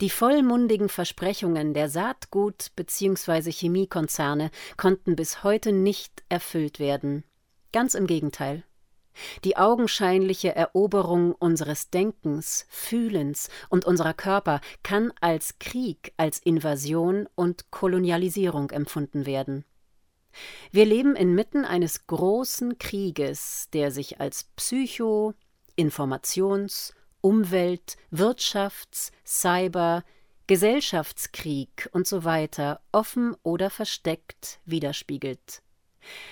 Die 0.01 0.10
vollmundigen 0.10 0.89
Versprechungen 0.89 1.74
der 1.74 1.89
Saatgut- 1.89 2.72
bzw. 2.75 3.51
Chemiekonzerne 3.51 4.51
konnten 4.77 5.15
bis 5.15 5.44
heute 5.44 5.72
nicht 5.72 6.24
erfüllt 6.30 6.80
werden. 6.80 7.24
Ganz 7.72 7.96
im 7.96 8.08
Gegenteil. 8.08 8.63
Die 9.44 9.58
augenscheinliche 9.58 10.56
Eroberung 10.56 11.34
unseres 11.34 11.89
Denkens, 11.89 12.65
Fühlens 12.70 13.50
und 13.70 13.86
unserer 13.86 14.13
Körper 14.13 14.60
kann 14.82 15.13
als 15.22 15.60
Krieg, 15.60 16.13
als 16.18 16.39
Invasion 16.39 17.27
und 17.36 17.70
Kolonialisierung 17.72 18.72
empfunden 18.72 19.25
werden. 19.25 19.65
Wir 20.72 20.86
leben 20.86 21.15
inmitten 21.15 21.63
eines 21.63 22.08
großen 22.08 22.80
Krieges, 22.80 23.70
der 23.72 23.92
sich 23.92 24.20
als 24.20 24.46
Psycho-, 24.56 25.36
Informations- 25.77 26.94
Umwelt-, 27.24 27.98
Wirtschafts-, 28.12 29.12
Cyber-, 29.25 30.03
Gesellschaftskrieg 30.46 31.89
und 31.94 32.06
so 32.06 32.25
weiter 32.25 32.82
offen 32.92 33.36
oder 33.44 33.70
versteckt 33.70 34.60
widerspiegelt. 34.65 35.62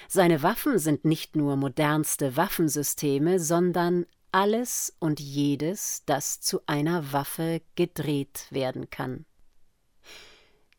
Seine 0.10 0.44
Waffen 0.44 0.80
sind 0.80 1.06
nicht 1.06 1.36
nur 1.38 1.56
modernste 1.56 2.36
Waffensysteme, 2.36 3.40
sondern 3.40 4.06
alles 4.34 4.94
und 5.00 5.20
jedes, 5.20 6.04
das 6.06 6.42
zu 6.42 6.62
einer 6.66 7.14
Waffe 7.14 7.62
gedreht 7.76 8.48
werden 8.50 8.90
kann. 8.90 9.26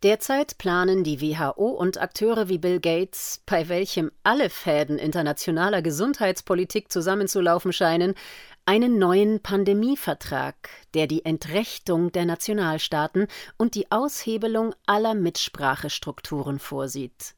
Derzeit 0.03 0.59
planen 0.59 1.05
die 1.05 1.21
WHO 1.21 1.69
und 1.69 2.03
Akteure 2.03 2.49
wie 2.49 2.59
Bill 2.59 2.81
Gates, 2.81 3.41
bei 3.47 3.69
welchem 3.69 4.11
alle 4.25 4.51
Fäden 4.51 4.99
internationaler 4.99 5.81
Gesundheitspolitik 5.81 6.91
zusammenzulaufen 6.91 7.73
scheinen, 7.73 8.15
einen 8.65 8.99
neuen 8.99 9.41
Pandemievertrag, 9.41 10.71
der 10.95 11.07
die 11.07 11.25
Entrechtung 11.25 12.13
der 12.13 12.25
Nationalstaaten 12.25 13.27
und 13.59 13.75
die 13.75 13.91
Aushebelung 13.91 14.75
aller 14.87 15.15
Mitsprachestrukturen 15.15 16.59
vorsieht. 16.59 17.35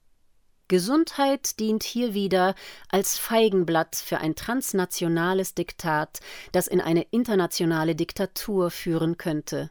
Gesundheit 0.68 1.60
dient 1.60 1.82
hier 1.82 2.14
wieder 2.14 2.54
als 2.88 3.18
Feigenblatt 3.18 3.96
für 3.96 4.18
ein 4.18 4.34
transnationales 4.34 5.54
Diktat, 5.54 6.20
das 6.52 6.66
in 6.66 6.80
eine 6.80 7.02
internationale 7.10 7.94
Diktatur 7.94 8.70
führen 8.70 9.18
könnte. 9.18 9.70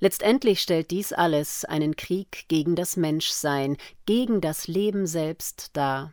Letztendlich 0.00 0.60
stellt 0.60 0.90
dies 0.90 1.12
alles 1.12 1.64
einen 1.64 1.96
Krieg 1.96 2.46
gegen 2.48 2.74
das 2.74 2.96
Menschsein, 2.96 3.76
gegen 4.06 4.40
das 4.40 4.66
Leben 4.66 5.06
selbst 5.06 5.76
dar. 5.76 6.12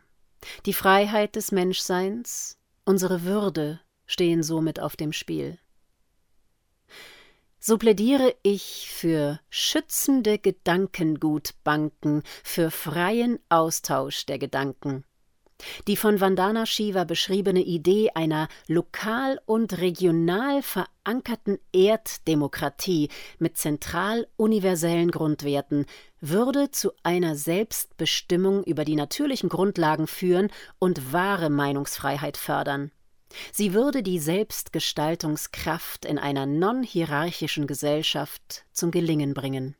Die 0.66 0.72
Freiheit 0.72 1.34
des 1.34 1.50
Menschseins, 1.50 2.56
unsere 2.84 3.24
Würde 3.24 3.80
stehen 4.08 4.42
somit 4.42 4.80
auf 4.80 4.96
dem 4.96 5.12
Spiel. 5.12 5.58
So 7.60 7.76
plädiere 7.78 8.34
ich 8.42 8.90
für 8.90 9.38
schützende 9.50 10.38
Gedankengutbanken, 10.38 12.22
für 12.42 12.70
freien 12.70 13.38
Austausch 13.48 14.26
der 14.26 14.38
Gedanken. 14.38 15.04
Die 15.88 15.96
von 15.96 16.20
Vandana 16.20 16.66
Shiva 16.66 17.04
beschriebene 17.04 17.60
Idee 17.60 18.10
einer 18.14 18.48
lokal 18.68 19.40
und 19.44 19.78
regional 19.78 20.62
verankerten 20.62 21.58
Erddemokratie 21.72 23.08
mit 23.38 23.58
zentral 23.58 24.28
universellen 24.36 25.10
Grundwerten 25.10 25.86
würde 26.20 26.70
zu 26.70 26.92
einer 27.02 27.34
Selbstbestimmung 27.34 28.62
über 28.64 28.84
die 28.84 28.96
natürlichen 28.96 29.48
Grundlagen 29.48 30.06
führen 30.06 30.48
und 30.78 31.12
wahre 31.12 31.50
Meinungsfreiheit 31.50 32.36
fördern. 32.36 32.92
Sie 33.52 33.74
würde 33.74 34.02
die 34.02 34.18
Selbstgestaltungskraft 34.18 36.04
in 36.04 36.18
einer 36.18 36.46
non-hierarchischen 36.46 37.66
Gesellschaft 37.66 38.64
zum 38.72 38.90
Gelingen 38.90 39.34
bringen. 39.34 39.76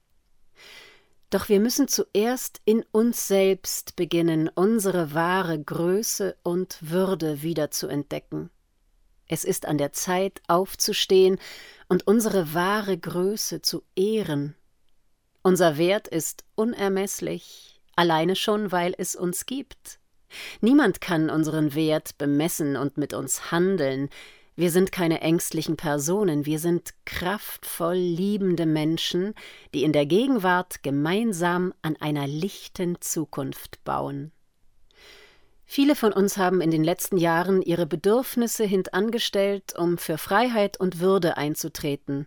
Doch 1.31 1.49
wir 1.49 1.61
müssen 1.61 1.89
zuerst 1.89 2.61
in 2.65 2.85
uns 2.91 3.29
selbst 3.29 3.97
beginnen, 3.97 4.49
unsere 4.49 5.13
wahre 5.13 5.63
Größe 5.63 6.37
und 6.43 6.79
Würde 6.81 7.43
wieder 7.43 7.71
zu 7.71 7.87
entdecken. 7.87 8.51
Es 9.27 9.45
ist 9.45 9.67
an 9.67 9.77
der 9.77 9.93
Zeit, 9.93 10.41
aufzustehen 10.49 11.39
und 11.89 12.07
unsere 12.07 12.55
wahre 12.55 12.97
Größe 12.97 13.61
zu 13.61 13.83
ehren. 13.95 14.55
Unser 15.43 15.77
Wert 15.77 16.09
ist 16.09 16.45
unermesslich, 16.55 17.81
alleine 17.95 18.35
schon, 18.35 18.73
weil 18.73 18.95
es 18.97 19.15
uns 19.15 19.45
gibt. 19.45 19.99
Niemand 20.61 21.01
kann 21.01 21.31
unseren 21.31 21.75
Wert 21.75 22.19
bemessen 22.19 22.77
und 22.77 22.97
mit 22.97 23.15
uns 23.15 23.51
handeln, 23.51 24.09
wir 24.59 24.73
sind 24.73 24.91
keine 24.91 25.21
ängstlichen 25.21 25.77
Personen, 25.77 26.45
wir 26.45 26.59
sind 26.59 26.93
kraftvoll 27.05 27.95
liebende 27.95 28.67
Menschen, 28.67 29.35
die 29.73 29.85
in 29.85 29.93
der 29.93 30.05
Gegenwart 30.05 30.83
gemeinsam 30.83 31.73
an 31.81 31.95
einer 32.01 32.27
lichten 32.27 33.01
Zukunft 33.01 33.85
bauen. 33.85 34.33
Viele 35.65 35.95
von 35.95 36.13
uns 36.13 36.39
haben 36.39 36.61
in 36.61 36.73
den 36.73 36.83
letzten 36.83 37.19
Jahren 37.19 37.63
ihre 37.63 37.87
Bedürfnisse 37.87 38.65
hintangestellt, 38.65 39.79
um 39.79 39.97
für 39.97 40.19
Freiheit 40.19 40.81
und 40.81 40.99
Würde 40.99 41.37
einzutreten. 41.37 42.27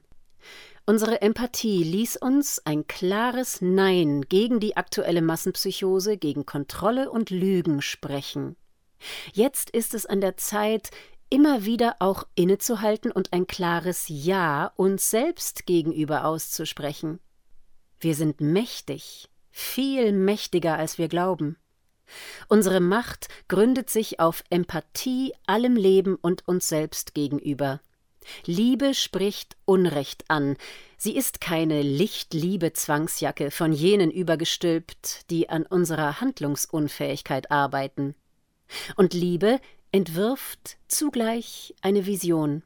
Unsere 0.86 1.22
Empathie 1.22 1.84
ließ 1.84 2.18
uns 2.18 2.60
ein 2.66 2.88
klares 2.88 3.62
Nein 3.62 4.24
gegen 4.24 4.60
die 4.60 4.78
aktuelle 4.78 5.22
Massenpsychose, 5.22 6.18
gegen 6.18 6.46
Kontrolle 6.46 7.12
und 7.12 7.30
Lügen 7.30 7.82
sprechen. 7.82 8.56
Jetzt 9.34 9.70
ist 9.70 9.94
es 9.94 10.06
an 10.06 10.22
der 10.22 10.38
Zeit, 10.38 10.90
immer 11.30 11.66
wieder 11.66 11.96
auch 12.00 12.28
innezuhalten 12.36 13.12
und 13.12 13.32
ein 13.32 13.48
klares 13.48 14.06
Ja 14.08 14.74
uns 14.76 15.10
selbst 15.10 15.66
gegenüber 15.66 16.26
auszusprechen. 16.26 17.20
Wir 18.00 18.16
sind 18.16 18.42
mächtig, 18.42 19.30
viel 19.50 20.12
mächtiger 20.12 20.78
als 20.78 20.98
wir 20.98 21.08
glauben. 21.08 21.58
Unsere 22.50 22.80
Macht 22.80 23.30
gründet 23.48 23.90
sich 23.90 24.20
auf 24.20 24.44
Empathie 24.50 25.34
allem 25.46 25.76
Leben 25.76 26.16
und 26.16 26.48
uns 26.48 26.68
selbst 26.68 27.14
gegenüber. 27.14 27.80
Liebe 28.46 28.94
spricht 28.94 29.58
Unrecht 29.66 30.26
an. 30.28 30.58
Sie 30.98 31.16
ist 31.16 31.42
keine 31.42 31.82
Lichtliebe-Zwangsjacke 31.82 33.52
von 33.52 33.74
jenen 33.74 34.12
übergestülpt, 34.12 35.30
die 35.30 35.50
an 35.50 35.66
unserer 35.66 36.22
Handlungsunfähigkeit 36.22 37.52
arbeiten. 37.52 38.16
Und 38.96 39.14
Liebe 39.14 39.60
entwirft 39.92 40.78
zugleich 40.88 41.76
eine 41.82 42.06
Vision. 42.06 42.64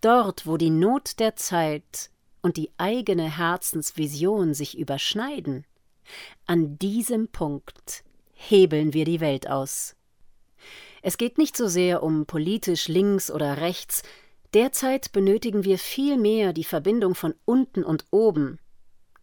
Dort, 0.00 0.46
wo 0.46 0.56
die 0.56 0.70
Not 0.70 1.18
der 1.18 1.36
Zeit 1.36 2.10
und 2.42 2.56
die 2.56 2.70
eigene 2.78 3.36
Herzensvision 3.36 4.54
sich 4.54 4.78
überschneiden, 4.78 5.66
an 6.46 6.78
diesem 6.78 7.28
Punkt 7.28 8.02
hebeln 8.32 8.94
wir 8.94 9.04
die 9.04 9.20
Welt 9.20 9.48
aus. 9.48 9.94
Es 11.02 11.16
geht 11.16 11.38
nicht 11.38 11.56
so 11.56 11.68
sehr 11.68 12.02
um 12.02 12.26
politisch 12.26 12.88
links 12.88 13.30
oder 13.30 13.58
rechts, 13.58 14.02
derzeit 14.54 15.12
benötigen 15.12 15.64
wir 15.64 15.78
vielmehr 15.78 16.52
die 16.52 16.64
Verbindung 16.64 17.14
von 17.14 17.34
unten 17.44 17.84
und 17.84 18.04
oben. 18.10 18.58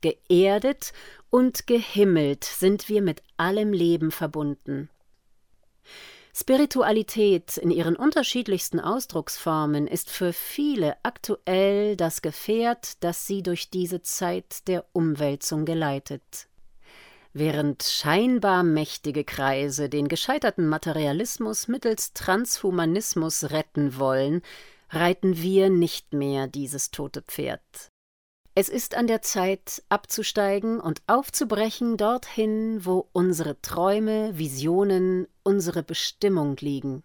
Geerdet 0.02 0.94
und 1.30 1.68
gehimmelt 1.68 2.44
sind 2.44 2.88
wir 2.90 3.02
mit 3.02 3.24
allem 3.36 3.74
Leben 3.74 4.12
verbunden. 4.12 4.90
Spiritualität 6.40 7.58
in 7.58 7.72
ihren 7.72 7.96
unterschiedlichsten 7.96 8.80
Ausdrucksformen 8.80 9.88
ist 9.88 10.12
für 10.12 10.34
viele 10.34 10.96
aktuell 11.02 11.96
das 11.96 12.22
Gefährt, 12.22 13.04
das 13.04 13.26
sie 13.26 13.42
durch 13.42 13.72
diese 13.72 14.04
Zeit 14.04 14.68
der 14.68 14.86
Umwälzung 14.94 15.66
geleitet. 15.66 16.48
Während 17.34 17.82
scheinbar 17.82 18.62
mächtige 18.62 19.24
Kreise 19.24 19.90
den 19.90 20.08
gescheiterten 20.08 20.68
Materialismus 20.68 21.68
mittels 21.68 22.14
Transhumanismus 22.14 23.50
retten 23.50 23.98
wollen, 23.98 24.44
reiten 24.90 25.42
wir 25.42 25.70
nicht 25.70 26.14
mehr 26.14 26.48
dieses 26.48 26.92
tote 26.92 27.22
Pferd. 27.22 27.92
Es 28.56 28.70
ist 28.70 28.96
an 28.96 29.06
der 29.06 29.22
Zeit, 29.22 29.84
abzusteigen 29.88 30.80
und 30.80 31.04
aufzubrechen 31.06 31.96
dorthin, 31.96 32.86
wo 32.86 33.08
unsere 33.14 33.62
Träume, 33.62 34.36
Visionen, 34.38 35.28
unsere 35.44 35.84
Bestimmung 35.84 36.58
liegen. 36.58 37.04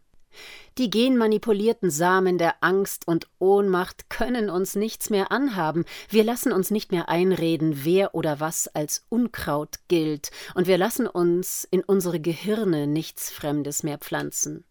Die 0.78 0.88
genmanipulierten 0.88 1.90
Samen 1.90 2.38
der 2.38 2.62
Angst 2.62 3.06
und 3.06 3.28
Ohnmacht 3.38 4.08
können 4.08 4.48
uns 4.48 4.74
nichts 4.74 5.10
mehr 5.10 5.30
anhaben. 5.30 5.84
Wir 6.08 6.24
lassen 6.24 6.52
uns 6.52 6.70
nicht 6.70 6.90
mehr 6.90 7.10
einreden, 7.10 7.84
wer 7.84 8.14
oder 8.14 8.40
was 8.40 8.68
als 8.68 9.04
Unkraut 9.10 9.80
gilt, 9.88 10.30
und 10.54 10.66
wir 10.66 10.78
lassen 10.78 11.06
uns 11.06 11.68
in 11.70 11.84
unsere 11.84 12.20
Gehirne 12.20 12.86
nichts 12.86 13.30
Fremdes 13.30 13.82
mehr 13.82 13.98
pflanzen. 13.98 14.64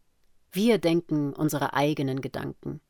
Wir 0.52 0.80
denken 0.80 1.34
unsere 1.34 1.74
eigenen 1.74 2.22
Gedanken. 2.22 2.82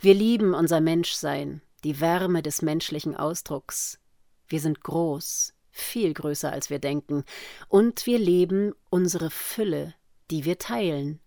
Wir 0.00 0.14
lieben 0.14 0.54
unser 0.54 0.80
Menschsein, 0.80 1.60
die 1.84 2.00
Wärme 2.00 2.42
des 2.42 2.62
menschlichen 2.62 3.16
Ausdrucks. 3.16 3.98
Wir 4.46 4.60
sind 4.60 4.82
groß, 4.82 5.54
viel 5.70 6.14
größer 6.14 6.52
als 6.52 6.70
wir 6.70 6.78
denken, 6.78 7.24
und 7.68 8.06
wir 8.06 8.18
leben 8.18 8.74
unsere 8.90 9.30
Fülle, 9.30 9.94
die 10.30 10.44
wir 10.44 10.58
teilen. 10.58 11.20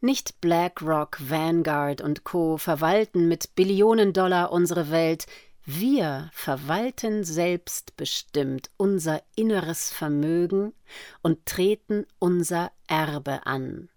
Nicht 0.00 0.40
BlackRock, 0.40 1.18
Vanguard 1.20 2.00
und 2.00 2.22
Co. 2.24 2.56
verwalten 2.56 3.26
mit 3.26 3.54
Billionen 3.56 4.12
Dollar 4.12 4.52
unsere 4.52 4.90
Welt, 4.90 5.26
wir 5.64 6.30
verwalten 6.32 7.24
selbstbestimmt 7.24 8.70
unser 8.78 9.22
inneres 9.36 9.90
Vermögen 9.90 10.72
und 11.20 11.44
treten 11.44 12.06
unser 12.18 12.70
Erbe 12.86 13.44
an. 13.44 13.90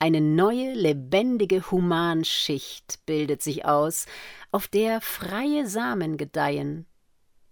Eine 0.00 0.20
neue, 0.20 0.74
lebendige 0.74 1.70
Humanschicht 1.70 3.04
bildet 3.04 3.42
sich 3.42 3.64
aus, 3.64 4.06
auf 4.52 4.68
der 4.68 5.00
freie 5.00 5.66
Samen 5.66 6.16
gedeihen. 6.16 6.86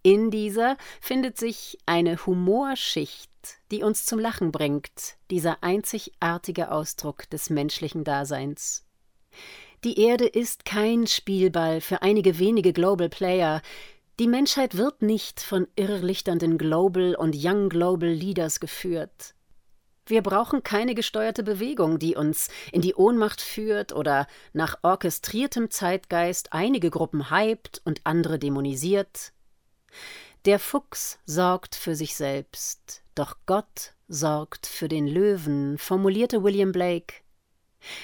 In 0.02 0.30
dieser 0.30 0.76
findet 1.00 1.36
sich 1.36 1.78
eine 1.84 2.24
Humorschicht, 2.24 3.30
die 3.72 3.82
uns 3.82 4.04
zum 4.04 4.20
Lachen 4.20 4.52
bringt, 4.52 5.16
dieser 5.30 5.64
einzigartige 5.64 6.70
Ausdruck 6.70 7.28
des 7.30 7.50
menschlichen 7.50 8.04
Daseins. 8.04 8.86
Die 9.82 10.00
Erde 10.00 10.26
ist 10.26 10.64
kein 10.64 11.08
Spielball 11.08 11.80
für 11.80 12.02
einige 12.02 12.38
wenige 12.38 12.72
Global 12.72 13.08
Player. 13.08 13.62
Die 14.20 14.28
Menschheit 14.28 14.76
wird 14.76 15.02
nicht 15.02 15.40
von 15.40 15.66
irrlichternden 15.74 16.58
Global 16.58 17.16
und 17.16 17.36
Young 17.36 17.68
Global 17.68 18.08
Leaders 18.08 18.60
geführt. 18.60 19.35
Wir 20.06 20.22
brauchen 20.22 20.62
keine 20.62 20.94
gesteuerte 20.94 21.42
Bewegung, 21.42 21.98
die 21.98 22.14
uns 22.14 22.48
in 22.70 22.80
die 22.80 22.94
Ohnmacht 22.94 23.40
führt 23.40 23.92
oder 23.92 24.28
nach 24.52 24.78
orchestriertem 24.82 25.70
Zeitgeist 25.70 26.52
einige 26.52 26.90
Gruppen 26.90 27.30
hypt 27.30 27.82
und 27.84 28.00
andere 28.04 28.38
dämonisiert. 28.38 29.32
Der 30.44 30.60
Fuchs 30.60 31.18
sorgt 31.26 31.74
für 31.74 31.96
sich 31.96 32.14
selbst, 32.14 33.02
doch 33.16 33.36
Gott 33.46 33.94
sorgt 34.06 34.66
für 34.66 34.86
den 34.86 35.08
Löwen, 35.08 35.76
formulierte 35.76 36.44
William 36.44 36.70
Blake. 36.70 37.14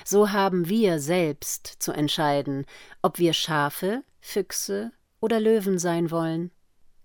So 0.04 0.32
haben 0.32 0.68
wir 0.68 0.98
selbst 0.98 1.66
zu 1.78 1.92
entscheiden, 1.92 2.66
ob 3.00 3.20
wir 3.20 3.32
Schafe, 3.32 4.02
Füchse 4.20 4.90
oder 5.20 5.38
Löwen 5.38 5.78
sein 5.78 6.10
wollen. 6.10 6.50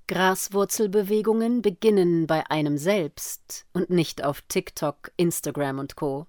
Graswurzelbewegungen 0.07 1.61
beginnen 1.61 2.27
bei 2.27 2.49
einem 2.49 2.77
selbst 2.77 3.65
und 3.73 3.89
nicht 3.89 4.23
auf 4.23 4.41
TikTok, 4.47 5.11
Instagram 5.17 5.79
und 5.79 5.95
Co. 5.95 6.27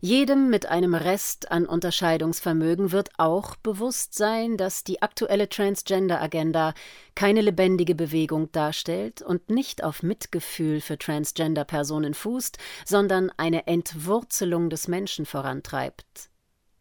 Jedem 0.00 0.50
mit 0.50 0.66
einem 0.66 0.94
Rest 0.94 1.50
an 1.50 1.64
Unterscheidungsvermögen 1.64 2.92
wird 2.92 3.10
auch 3.18 3.56
bewusst 3.56 4.14
sein, 4.14 4.56
dass 4.56 4.84
die 4.84 5.00
aktuelle 5.00 5.48
Transgender-Agenda 5.48 6.74
keine 7.14 7.40
lebendige 7.40 7.94
Bewegung 7.94 8.52
darstellt 8.52 9.22
und 9.22 9.48
nicht 9.48 9.82
auf 9.82 10.02
Mitgefühl 10.02 10.80
für 10.80 10.98
Transgender-Personen 10.98 12.14
fußt, 12.14 12.58
sondern 12.84 13.30
eine 13.36 13.66
Entwurzelung 13.66 14.70
des 14.70 14.86
Menschen 14.86 15.24
vorantreibt. 15.24 16.30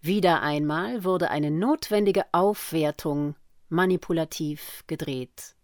Wieder 0.02 0.42
einmal 0.42 1.04
wurde 1.04 1.32
eine 1.32 1.52
notwendige 1.52 2.26
Aufwertung 2.32 3.36
manipulativ 3.70 4.84
gedreht. 4.88 5.56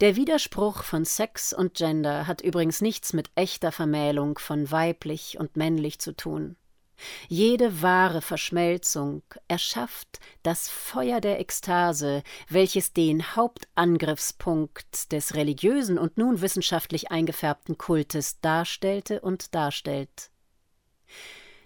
Der 0.00 0.16
Widerspruch 0.16 0.82
von 0.82 1.04
Sex 1.04 1.52
und 1.52 1.74
Gender 1.74 2.26
hat 2.26 2.40
übrigens 2.40 2.80
nichts 2.80 3.12
mit 3.12 3.30
echter 3.34 3.70
Vermählung 3.70 4.38
von 4.38 4.70
weiblich 4.70 5.38
und 5.38 5.56
männlich 5.56 5.98
zu 5.98 6.16
tun. 6.16 6.56
Jede 7.28 7.82
wahre 7.82 8.20
Verschmelzung 8.20 9.22
erschafft 9.48 10.20
das 10.42 10.68
Feuer 10.68 11.20
der 11.20 11.40
Ekstase, 11.40 12.22
welches 12.48 12.92
den 12.92 13.36
Hauptangriffspunkt 13.36 15.12
des 15.12 15.34
religiösen 15.34 15.98
und 15.98 16.18
nun 16.18 16.40
wissenschaftlich 16.40 17.10
eingefärbten 17.10 17.78
Kultes 17.78 18.40
darstellte 18.40 19.20
und 19.20 19.54
darstellt. 19.54 20.30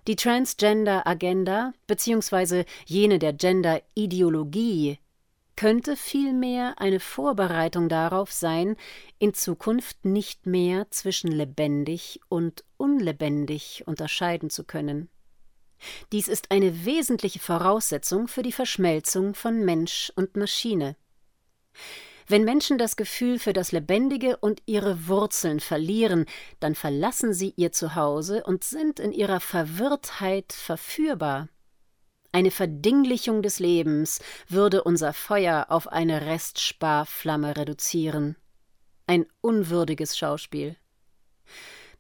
Die 0.07 0.17
Transgender-Agenda 0.17 1.73
bzw. 1.87 2.65
jene 2.85 3.19
der 3.19 3.33
Gender-Ideologie 3.33 4.99
könnte 5.57 5.97
vielmehr 5.97 6.81
eine 6.81 7.01
Vorbereitung 7.01 7.89
darauf 7.89 8.33
sein, 8.33 8.77
in 9.19 9.35
Zukunft 9.35 10.05
nicht 10.05 10.47
mehr 10.47 10.91
zwischen 10.91 11.31
lebendig 11.31 12.21
und 12.29 12.65
unlebendig 12.77 13.85
unterscheiden 13.87 14.51
zu 14.51 14.65
können. 14.65 15.09
Dies 16.13 16.29
ist 16.29 16.51
eine 16.51 16.85
wesentliche 16.85 17.41
Voraussetzung 17.41 18.29
für 18.29 18.43
die 18.43 18.53
Verschmelzung 18.53 19.35
von 19.35 19.65
Mensch 19.65 20.13
und 20.17 20.37
Maschine. 20.37 20.97
Wenn 22.27 22.45
Menschen 22.45 22.79
das 22.79 22.97
Gefühl 22.97 23.39
für 23.39 23.53
das 23.53 23.71
Lebendige 23.73 24.39
und 24.39 24.63
ihre 24.65 25.09
Wurzeln 25.09 25.61
verlieren, 25.61 26.25
dann 26.59 26.75
verlassen 26.75 27.35
sie 27.35 27.53
ihr 27.57 27.71
Zuhause 27.71 28.45
und 28.45 28.65
sind 28.65 28.99
in 28.99 29.13
ihrer 29.13 29.41
Verwirrtheit 29.41 30.53
verführbar. 30.53 31.49
Eine 32.35 32.51
Verdinglichung 32.51 33.43
des 33.43 33.61
Lebens 33.61 34.19
würde 34.49 34.83
unser 34.83 35.13
Feuer 35.13 35.67
auf 35.69 35.87
eine 35.87 36.23
Restsparflamme 36.23 37.57
reduzieren. 37.57 38.35
Ein 39.07 39.27
unwürdiges 39.41 40.19
Schauspiel. 40.19 40.75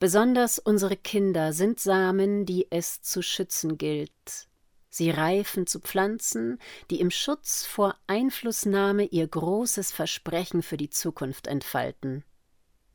Besonders 0.01 0.59
unsere 0.59 0.97
Kinder 0.97 1.53
sind 1.53 1.79
Samen, 1.79 2.47
die 2.47 2.67
es 2.71 3.01
zu 3.01 3.23
schützen 3.23 3.79
gilt. 3.79 4.49
Sie 4.91 5.11
reifen 5.11 5.69
zu 5.69 5.79
Pflanzen, 5.79 6.59
die 6.91 6.99
im 6.99 7.13
Schutz 7.13 7.65
vor 7.65 7.95
Einflussnahme 8.09 9.05
ihr 9.05 9.29
großes 9.29 9.93
Versprechen 9.93 10.63
für 10.63 10.77
die 10.77 10.91
Zukunft 10.91 11.47
entfalten. 11.47 12.25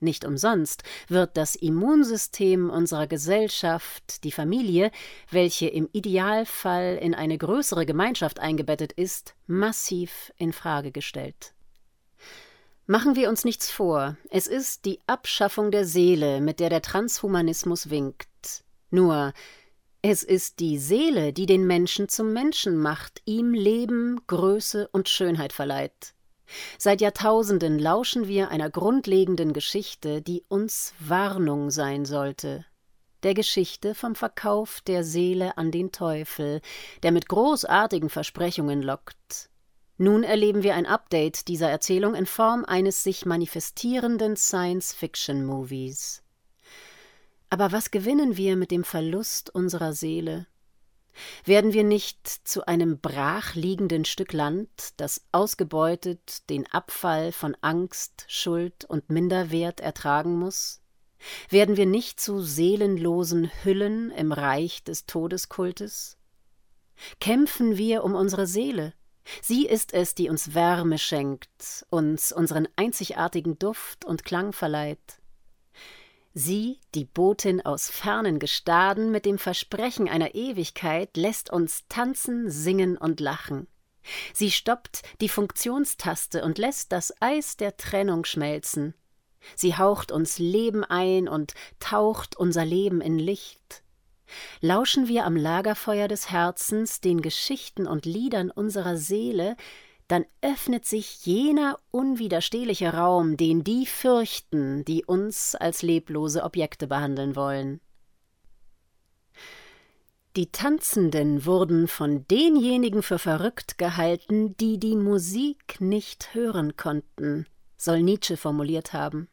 Nicht 0.02 0.24
umsonst 0.24 0.84
wird 1.10 1.36
das 1.36 1.56
Immunsystem 1.56 2.70
unserer 2.70 3.08
Gesellschaft, 3.08 4.24
die 4.24 4.32
Familie, 4.32 4.92
welche 5.30 5.68
im 5.68 5.90
Idealfall 5.92 6.98
in 7.02 7.14
eine 7.14 7.38
größere 7.38 7.86
Gemeinschaft 7.86 8.40
eingebettet 8.40 8.94
ist, 8.94 9.36
massiv 9.46 10.32
in 10.38 10.54
Frage 10.54 10.92
gestellt. 10.92 11.54
Machen 12.88 13.16
wir 13.16 13.30
uns 13.30 13.46
nichts 13.46 13.70
vor, 13.70 14.18
es 14.32 14.48
ist 14.48 14.86
die 14.86 15.00
Abschaffung 15.06 15.70
der 15.70 15.86
Seele, 15.86 16.42
mit 16.42 16.60
der 16.60 16.70
der 16.70 16.82
Transhumanismus 16.82 17.90
winkt. 17.90 18.64
Nur, 18.90 19.34
es 20.02 20.24
ist 20.24 20.60
die 20.60 20.80
Seele, 20.80 21.34
die 21.34 21.46
den 21.46 21.68
Menschen 21.68 22.08
zum 22.08 22.32
Menschen 22.32 22.78
macht, 22.78 23.22
ihm 23.26 23.54
Leben, 23.54 24.22
Größe 24.28 24.88
und 24.88 25.10
Schönheit 25.10 25.52
verleiht. 25.52 26.14
Seit 26.78 27.02
Jahrtausenden 27.02 27.80
lauschen 27.80 28.28
wir 28.28 28.50
einer 28.50 28.70
grundlegenden 28.70 29.54
Geschichte, 29.54 30.22
die 30.22 30.44
uns 30.48 30.94
Warnung 31.00 31.72
sein 31.72 32.06
sollte. 32.06 32.66
Der 33.24 33.34
Geschichte 33.34 33.96
vom 33.96 34.16
Verkauf 34.16 34.82
der 34.82 35.04
Seele 35.04 35.58
an 35.58 35.72
den 35.72 35.92
Teufel, 35.92 36.62
der 37.04 37.12
mit 37.12 37.28
großartigen 37.28 38.10
Versprechungen 38.10 38.82
lockt. 38.82 39.50
Nun 39.98 40.24
erleben 40.24 40.64
wir 40.64 40.76
ein 40.76 40.86
Update 40.86 41.50
dieser 41.50 41.70
Erzählung 41.70 42.16
in 42.16 42.26
Form 42.26 42.64
eines 42.64 43.04
sich 43.04 43.26
manifestierenden 43.26 44.38
Science-Fiction-Movies. 44.38 46.24
Aber 47.50 47.74
was 47.74 47.92
gewinnen 47.92 48.38
wir 48.38 48.56
mit 48.56 48.72
dem 48.72 48.86
Verlust 48.86 49.54
unserer 49.54 49.92
Seele? 49.92 50.48
Werden 51.46 51.74
wir 51.74 51.84
nicht 51.84 52.28
zu 52.28 52.66
einem 52.68 53.00
brachliegenden 53.00 54.06
Stück 54.06 54.34
Land, 54.34 54.70
das 54.98 55.22
ausgebeutet 55.32 56.50
den 56.50 56.66
Abfall 56.72 57.32
von 57.32 57.56
Angst, 57.62 58.26
Schuld 58.28 58.86
und 58.86 59.10
Minderwert 59.10 59.80
ertragen 59.80 60.38
muss? 60.38 60.82
Werden 61.50 61.78
wir 61.78 61.86
nicht 61.86 62.20
zu 62.20 62.42
seelenlosen 62.42 63.52
Hüllen 63.64 64.12
im 64.12 64.32
Reich 64.32 64.84
des 64.84 65.06
Todeskultes? 65.06 66.18
Kämpfen 67.20 67.78
wir 67.78 68.04
um 68.04 68.16
unsere 68.16 68.48
Seele? 68.48 68.94
Sie 69.42 69.68
ist 69.68 69.94
es, 69.94 70.16
die 70.16 70.30
uns 70.30 70.54
Wärme 70.56 70.98
schenkt, 70.98 71.86
uns 71.90 72.32
unseren 72.32 72.68
einzigartigen 72.76 73.60
Duft 73.60 74.06
und 74.06 74.26
Klang 74.26 74.54
verleiht. 74.54 75.19
Sie, 76.34 76.80
die 76.94 77.06
Botin 77.06 77.62
aus 77.62 77.90
fernen 77.90 78.40
Gestaden 78.40 79.12
mit 79.12 79.26
dem 79.26 79.38
Versprechen 79.38 80.08
einer 80.08 80.36
Ewigkeit, 80.36 81.18
lässt 81.18 81.52
uns 81.52 81.86
tanzen, 81.90 82.50
singen 82.50 82.98
und 82.98 83.20
lachen. 83.20 83.68
Sie 84.34 84.52
stoppt 84.52 85.02
die 85.22 85.30
Funktionstaste 85.30 86.44
und 86.44 86.58
lässt 86.58 86.92
das 86.92 87.14
Eis 87.22 87.58
der 87.58 87.78
Trennung 87.78 88.26
schmelzen. 88.26 88.94
Sie 89.56 89.76
haucht 89.76 90.12
uns 90.12 90.40
Leben 90.40 90.84
ein 90.84 91.28
und 91.28 91.54
taucht 91.80 92.36
unser 92.36 92.66
Leben 92.66 93.02
in 93.02 93.18
Licht. 93.18 93.84
Lauschen 94.62 95.08
wir 95.08 95.26
am 95.26 95.36
Lagerfeuer 95.36 96.08
des 96.08 96.30
Herzens 96.30 97.02
den 97.02 97.22
Geschichten 97.22 97.88
und 97.88 98.06
Liedern 98.06 98.52
unserer 98.52 98.98
Seele, 98.98 99.56
dann 100.10 100.26
öffnet 100.42 100.86
sich 100.86 101.26
jener 101.26 101.80
unwiderstehliche 101.92 102.94
Raum, 102.94 103.38
den 103.38 103.64
die 103.64 103.86
fürchten, 103.86 104.84
die 104.84 105.06
uns 105.06 105.56
als 105.56 105.84
leblose 105.84 106.44
Objekte 106.44 106.88
behandeln 106.88 107.36
wollen. 107.36 107.80
Die 110.36 110.52
Tanzenden 110.52 111.46
wurden 111.46 111.88
von 111.88 112.28
denjenigen 112.28 113.04
für 113.04 113.20
verrückt 113.20 113.78
gehalten, 113.78 114.58
die 114.58 114.80
die 114.80 114.96
Musik 114.96 115.80
nicht 115.80 116.34
hören 116.34 116.76
konnten, 116.76 117.46
soll 117.78 118.02
Nietzsche 118.02 118.36
formuliert 118.36 118.94
haben. 118.94 119.28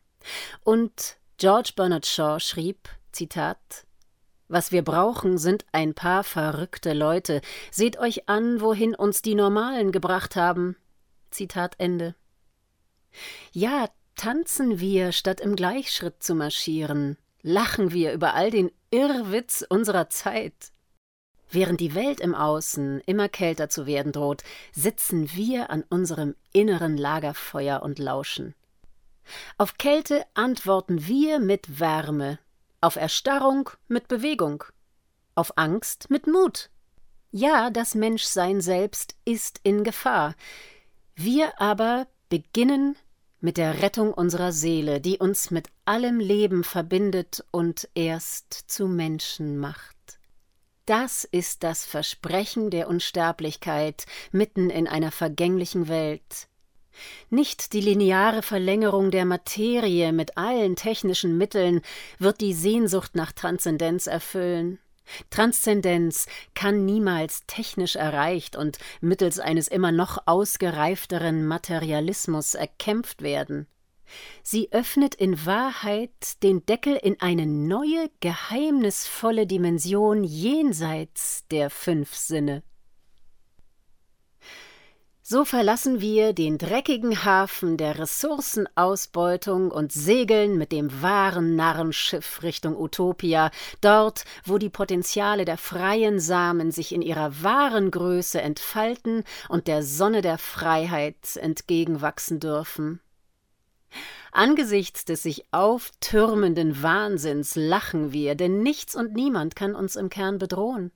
Und 0.62 1.16
George 1.38 1.72
Bernard 1.74 2.04
Shaw 2.04 2.38
schrieb, 2.38 2.90
Zitat, 3.12 3.85
was 4.48 4.72
wir 4.72 4.82
brauchen, 4.82 5.38
sind 5.38 5.64
ein 5.72 5.94
paar 5.94 6.24
verrückte 6.24 6.92
Leute. 6.92 7.40
Seht 7.70 7.98
euch 7.98 8.28
an, 8.28 8.60
wohin 8.60 8.94
uns 8.94 9.22
die 9.22 9.34
Normalen 9.34 9.92
gebracht 9.92 10.36
haben. 10.36 10.76
Zitat 11.30 11.74
Ende. 11.78 12.14
Ja, 13.52 13.88
tanzen 14.14 14.78
wir, 14.80 15.12
statt 15.12 15.40
im 15.40 15.56
Gleichschritt 15.56 16.22
zu 16.22 16.34
marschieren. 16.34 17.16
Lachen 17.42 17.92
wir 17.92 18.12
über 18.12 18.34
all 18.34 18.50
den 18.50 18.70
Irrwitz 18.90 19.64
unserer 19.68 20.08
Zeit. 20.08 20.72
Während 21.50 21.80
die 21.80 21.94
Welt 21.94 22.20
im 22.20 22.34
Außen 22.34 23.00
immer 23.06 23.28
kälter 23.28 23.68
zu 23.68 23.86
werden 23.86 24.12
droht, 24.12 24.42
sitzen 24.72 25.32
wir 25.34 25.70
an 25.70 25.84
unserem 25.88 26.34
inneren 26.52 26.96
Lagerfeuer 26.96 27.82
und 27.82 27.98
lauschen. 27.98 28.54
Auf 29.58 29.78
Kälte 29.78 30.24
antworten 30.34 31.06
wir 31.06 31.40
mit 31.40 31.80
Wärme, 31.80 32.38
auf 32.80 32.96
Erstarrung 32.96 33.70
mit 33.88 34.08
Bewegung, 34.08 34.64
auf 35.34 35.56
Angst 35.56 36.10
mit 36.10 36.26
Mut. 36.26 36.70
Ja, 37.30 37.70
das 37.70 37.94
Menschsein 37.94 38.60
selbst 38.60 39.16
ist 39.24 39.60
in 39.62 39.84
Gefahr. 39.84 40.34
Wir 41.14 41.60
aber 41.60 42.06
beginnen 42.28 42.96
mit 43.40 43.58
der 43.58 43.82
Rettung 43.82 44.12
unserer 44.12 44.52
Seele, 44.52 45.00
die 45.00 45.18
uns 45.18 45.50
mit 45.50 45.68
allem 45.84 46.18
Leben 46.18 46.64
verbindet 46.64 47.44
und 47.50 47.88
erst 47.94 48.52
zu 48.52 48.88
Menschen 48.88 49.58
macht. 49.58 49.96
Das 50.86 51.24
ist 51.24 51.62
das 51.62 51.84
Versprechen 51.84 52.70
der 52.70 52.88
Unsterblichkeit 52.88 54.06
mitten 54.30 54.70
in 54.70 54.86
einer 54.86 55.10
vergänglichen 55.10 55.88
Welt. 55.88 56.48
Nicht 57.30 57.72
die 57.72 57.80
lineare 57.80 58.42
Verlängerung 58.42 59.10
der 59.10 59.24
Materie 59.24 60.12
mit 60.12 60.36
allen 60.36 60.76
technischen 60.76 61.36
Mitteln 61.36 61.82
wird 62.18 62.40
die 62.40 62.54
Sehnsucht 62.54 63.14
nach 63.14 63.32
Transzendenz 63.32 64.06
erfüllen. 64.06 64.78
Transzendenz 65.30 66.26
kann 66.54 66.84
niemals 66.84 67.44
technisch 67.46 67.96
erreicht 67.96 68.56
und 68.56 68.78
mittels 69.00 69.38
eines 69.38 69.68
immer 69.68 69.92
noch 69.92 70.18
ausgereifteren 70.26 71.46
Materialismus 71.46 72.54
erkämpft 72.54 73.22
werden. 73.22 73.66
Sie 74.42 74.72
öffnet 74.72 75.14
in 75.14 75.46
Wahrheit 75.46 76.42
den 76.42 76.64
Deckel 76.66 76.96
in 76.96 77.20
eine 77.20 77.46
neue, 77.46 78.08
geheimnisvolle 78.20 79.46
Dimension 79.46 80.22
jenseits 80.22 81.44
der 81.50 81.70
fünf 81.70 82.14
Sinne. 82.14 82.62
So 85.28 85.44
verlassen 85.44 86.00
wir 86.00 86.34
den 86.34 86.56
dreckigen 86.56 87.24
Hafen 87.24 87.76
der 87.76 87.98
Ressourcenausbeutung 87.98 89.72
und 89.72 89.90
segeln 89.90 90.56
mit 90.56 90.70
dem 90.70 91.02
wahren 91.02 91.56
Narrenschiff 91.56 92.44
Richtung 92.44 92.76
Utopia, 92.76 93.50
dort, 93.80 94.24
wo 94.44 94.56
die 94.56 94.68
Potenziale 94.68 95.44
der 95.44 95.58
freien 95.58 96.20
Samen 96.20 96.70
sich 96.70 96.94
in 96.94 97.02
ihrer 97.02 97.42
wahren 97.42 97.90
Größe 97.90 98.40
entfalten 98.40 99.24
und 99.48 99.66
der 99.66 99.82
Sonne 99.82 100.22
der 100.22 100.38
Freiheit 100.38 101.34
entgegenwachsen 101.34 102.38
dürfen. 102.38 103.00
Angesichts 104.30 105.06
des 105.06 105.24
sich 105.24 105.44
auftürmenden 105.50 106.84
Wahnsinns 106.84 107.56
lachen 107.56 108.12
wir, 108.12 108.36
denn 108.36 108.62
nichts 108.62 108.94
und 108.94 109.14
niemand 109.14 109.56
kann 109.56 109.74
uns 109.74 109.96
im 109.96 110.08
Kern 110.08 110.38
bedrohen. 110.38 110.92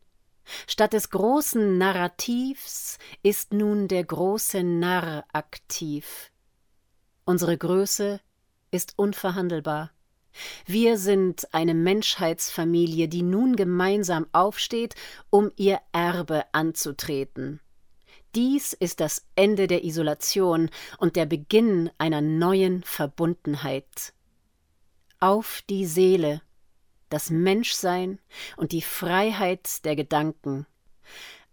Statt 0.67 0.93
des 0.93 1.11
großen 1.11 1.79
Narrativs 1.79 2.99
ist 3.23 3.53
nun 3.53 3.89
der 3.89 4.05
große 4.05 4.63
Narr 4.63 5.25
aktiv. 5.33 6.31
Unsere 7.25 7.57
Größe 7.57 8.21
ist 8.71 8.95
unverhandelbar. 8.97 9.91
Wir 10.67 10.97
sind 10.99 11.53
eine 11.53 11.75
Menschheitsfamilie, 11.75 13.09
die 13.09 13.23
nun 13.23 13.57
gemeinsam 13.57 14.27
aufsteht, 14.33 14.95
um 15.29 15.51
ihr 15.57 15.81
Erbe 15.93 16.45
anzutreten. 16.53 17.61
Dies 18.35 18.73
ist 18.73 19.01
das 19.01 19.27
Ende 19.35 19.67
der 19.67 19.85
Isolation 19.85 20.71
und 20.99 21.17
der 21.17 21.27
Beginn 21.27 21.91
einer 21.99 22.21
neuen 22.21 22.85
Verbundenheit. 22.85 24.13
Auf 25.19 25.63
die 25.69 25.85
Seele, 25.85 26.41
das 27.11 27.29
Menschsein 27.29 28.18
und 28.57 28.73
die 28.73 28.83
Freiheit 28.83 29.85
der 29.85 29.96
Gedanken, 29.96 30.66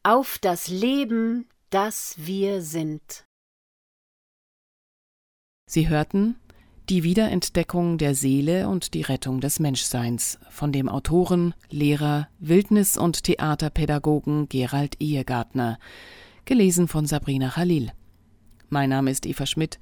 auf 0.03 0.37
das 0.39 0.69
Leben, 0.69 1.49
das 1.69 2.15
wir 2.17 2.61
sind. 2.61 3.25
Sie 5.69 5.89
hörten 5.89 6.37
Die 6.87 7.03
Wiederentdeckung 7.03 7.97
der 7.97 8.15
Seele 8.15 8.69
und 8.69 8.93
die 8.93 9.01
Rettung 9.01 9.41
des 9.41 9.59
Menschseins 9.59 10.39
von 10.49 10.71
dem 10.71 10.87
Autoren, 10.87 11.53
Lehrer, 11.69 12.29
Wildnis- 12.39 12.97
und 12.97 13.25
Theaterpädagogen 13.25 14.47
Gerald 14.47 14.95
Ehegartner, 15.01 15.79
gelesen 16.45 16.87
von 16.87 17.05
Sabrina 17.05 17.49
Khalil. 17.49 17.91
Mein 18.69 18.89
Name 18.89 19.11
ist 19.11 19.25
Eva 19.25 19.45
Schmidt 19.45 19.79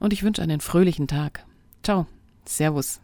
und 0.00 0.12
ich 0.12 0.24
wünsche 0.24 0.42
einen 0.42 0.60
fröhlichen 0.60 1.06
Tag. 1.06 1.46
Ciao, 1.84 2.06
Servus. 2.44 3.00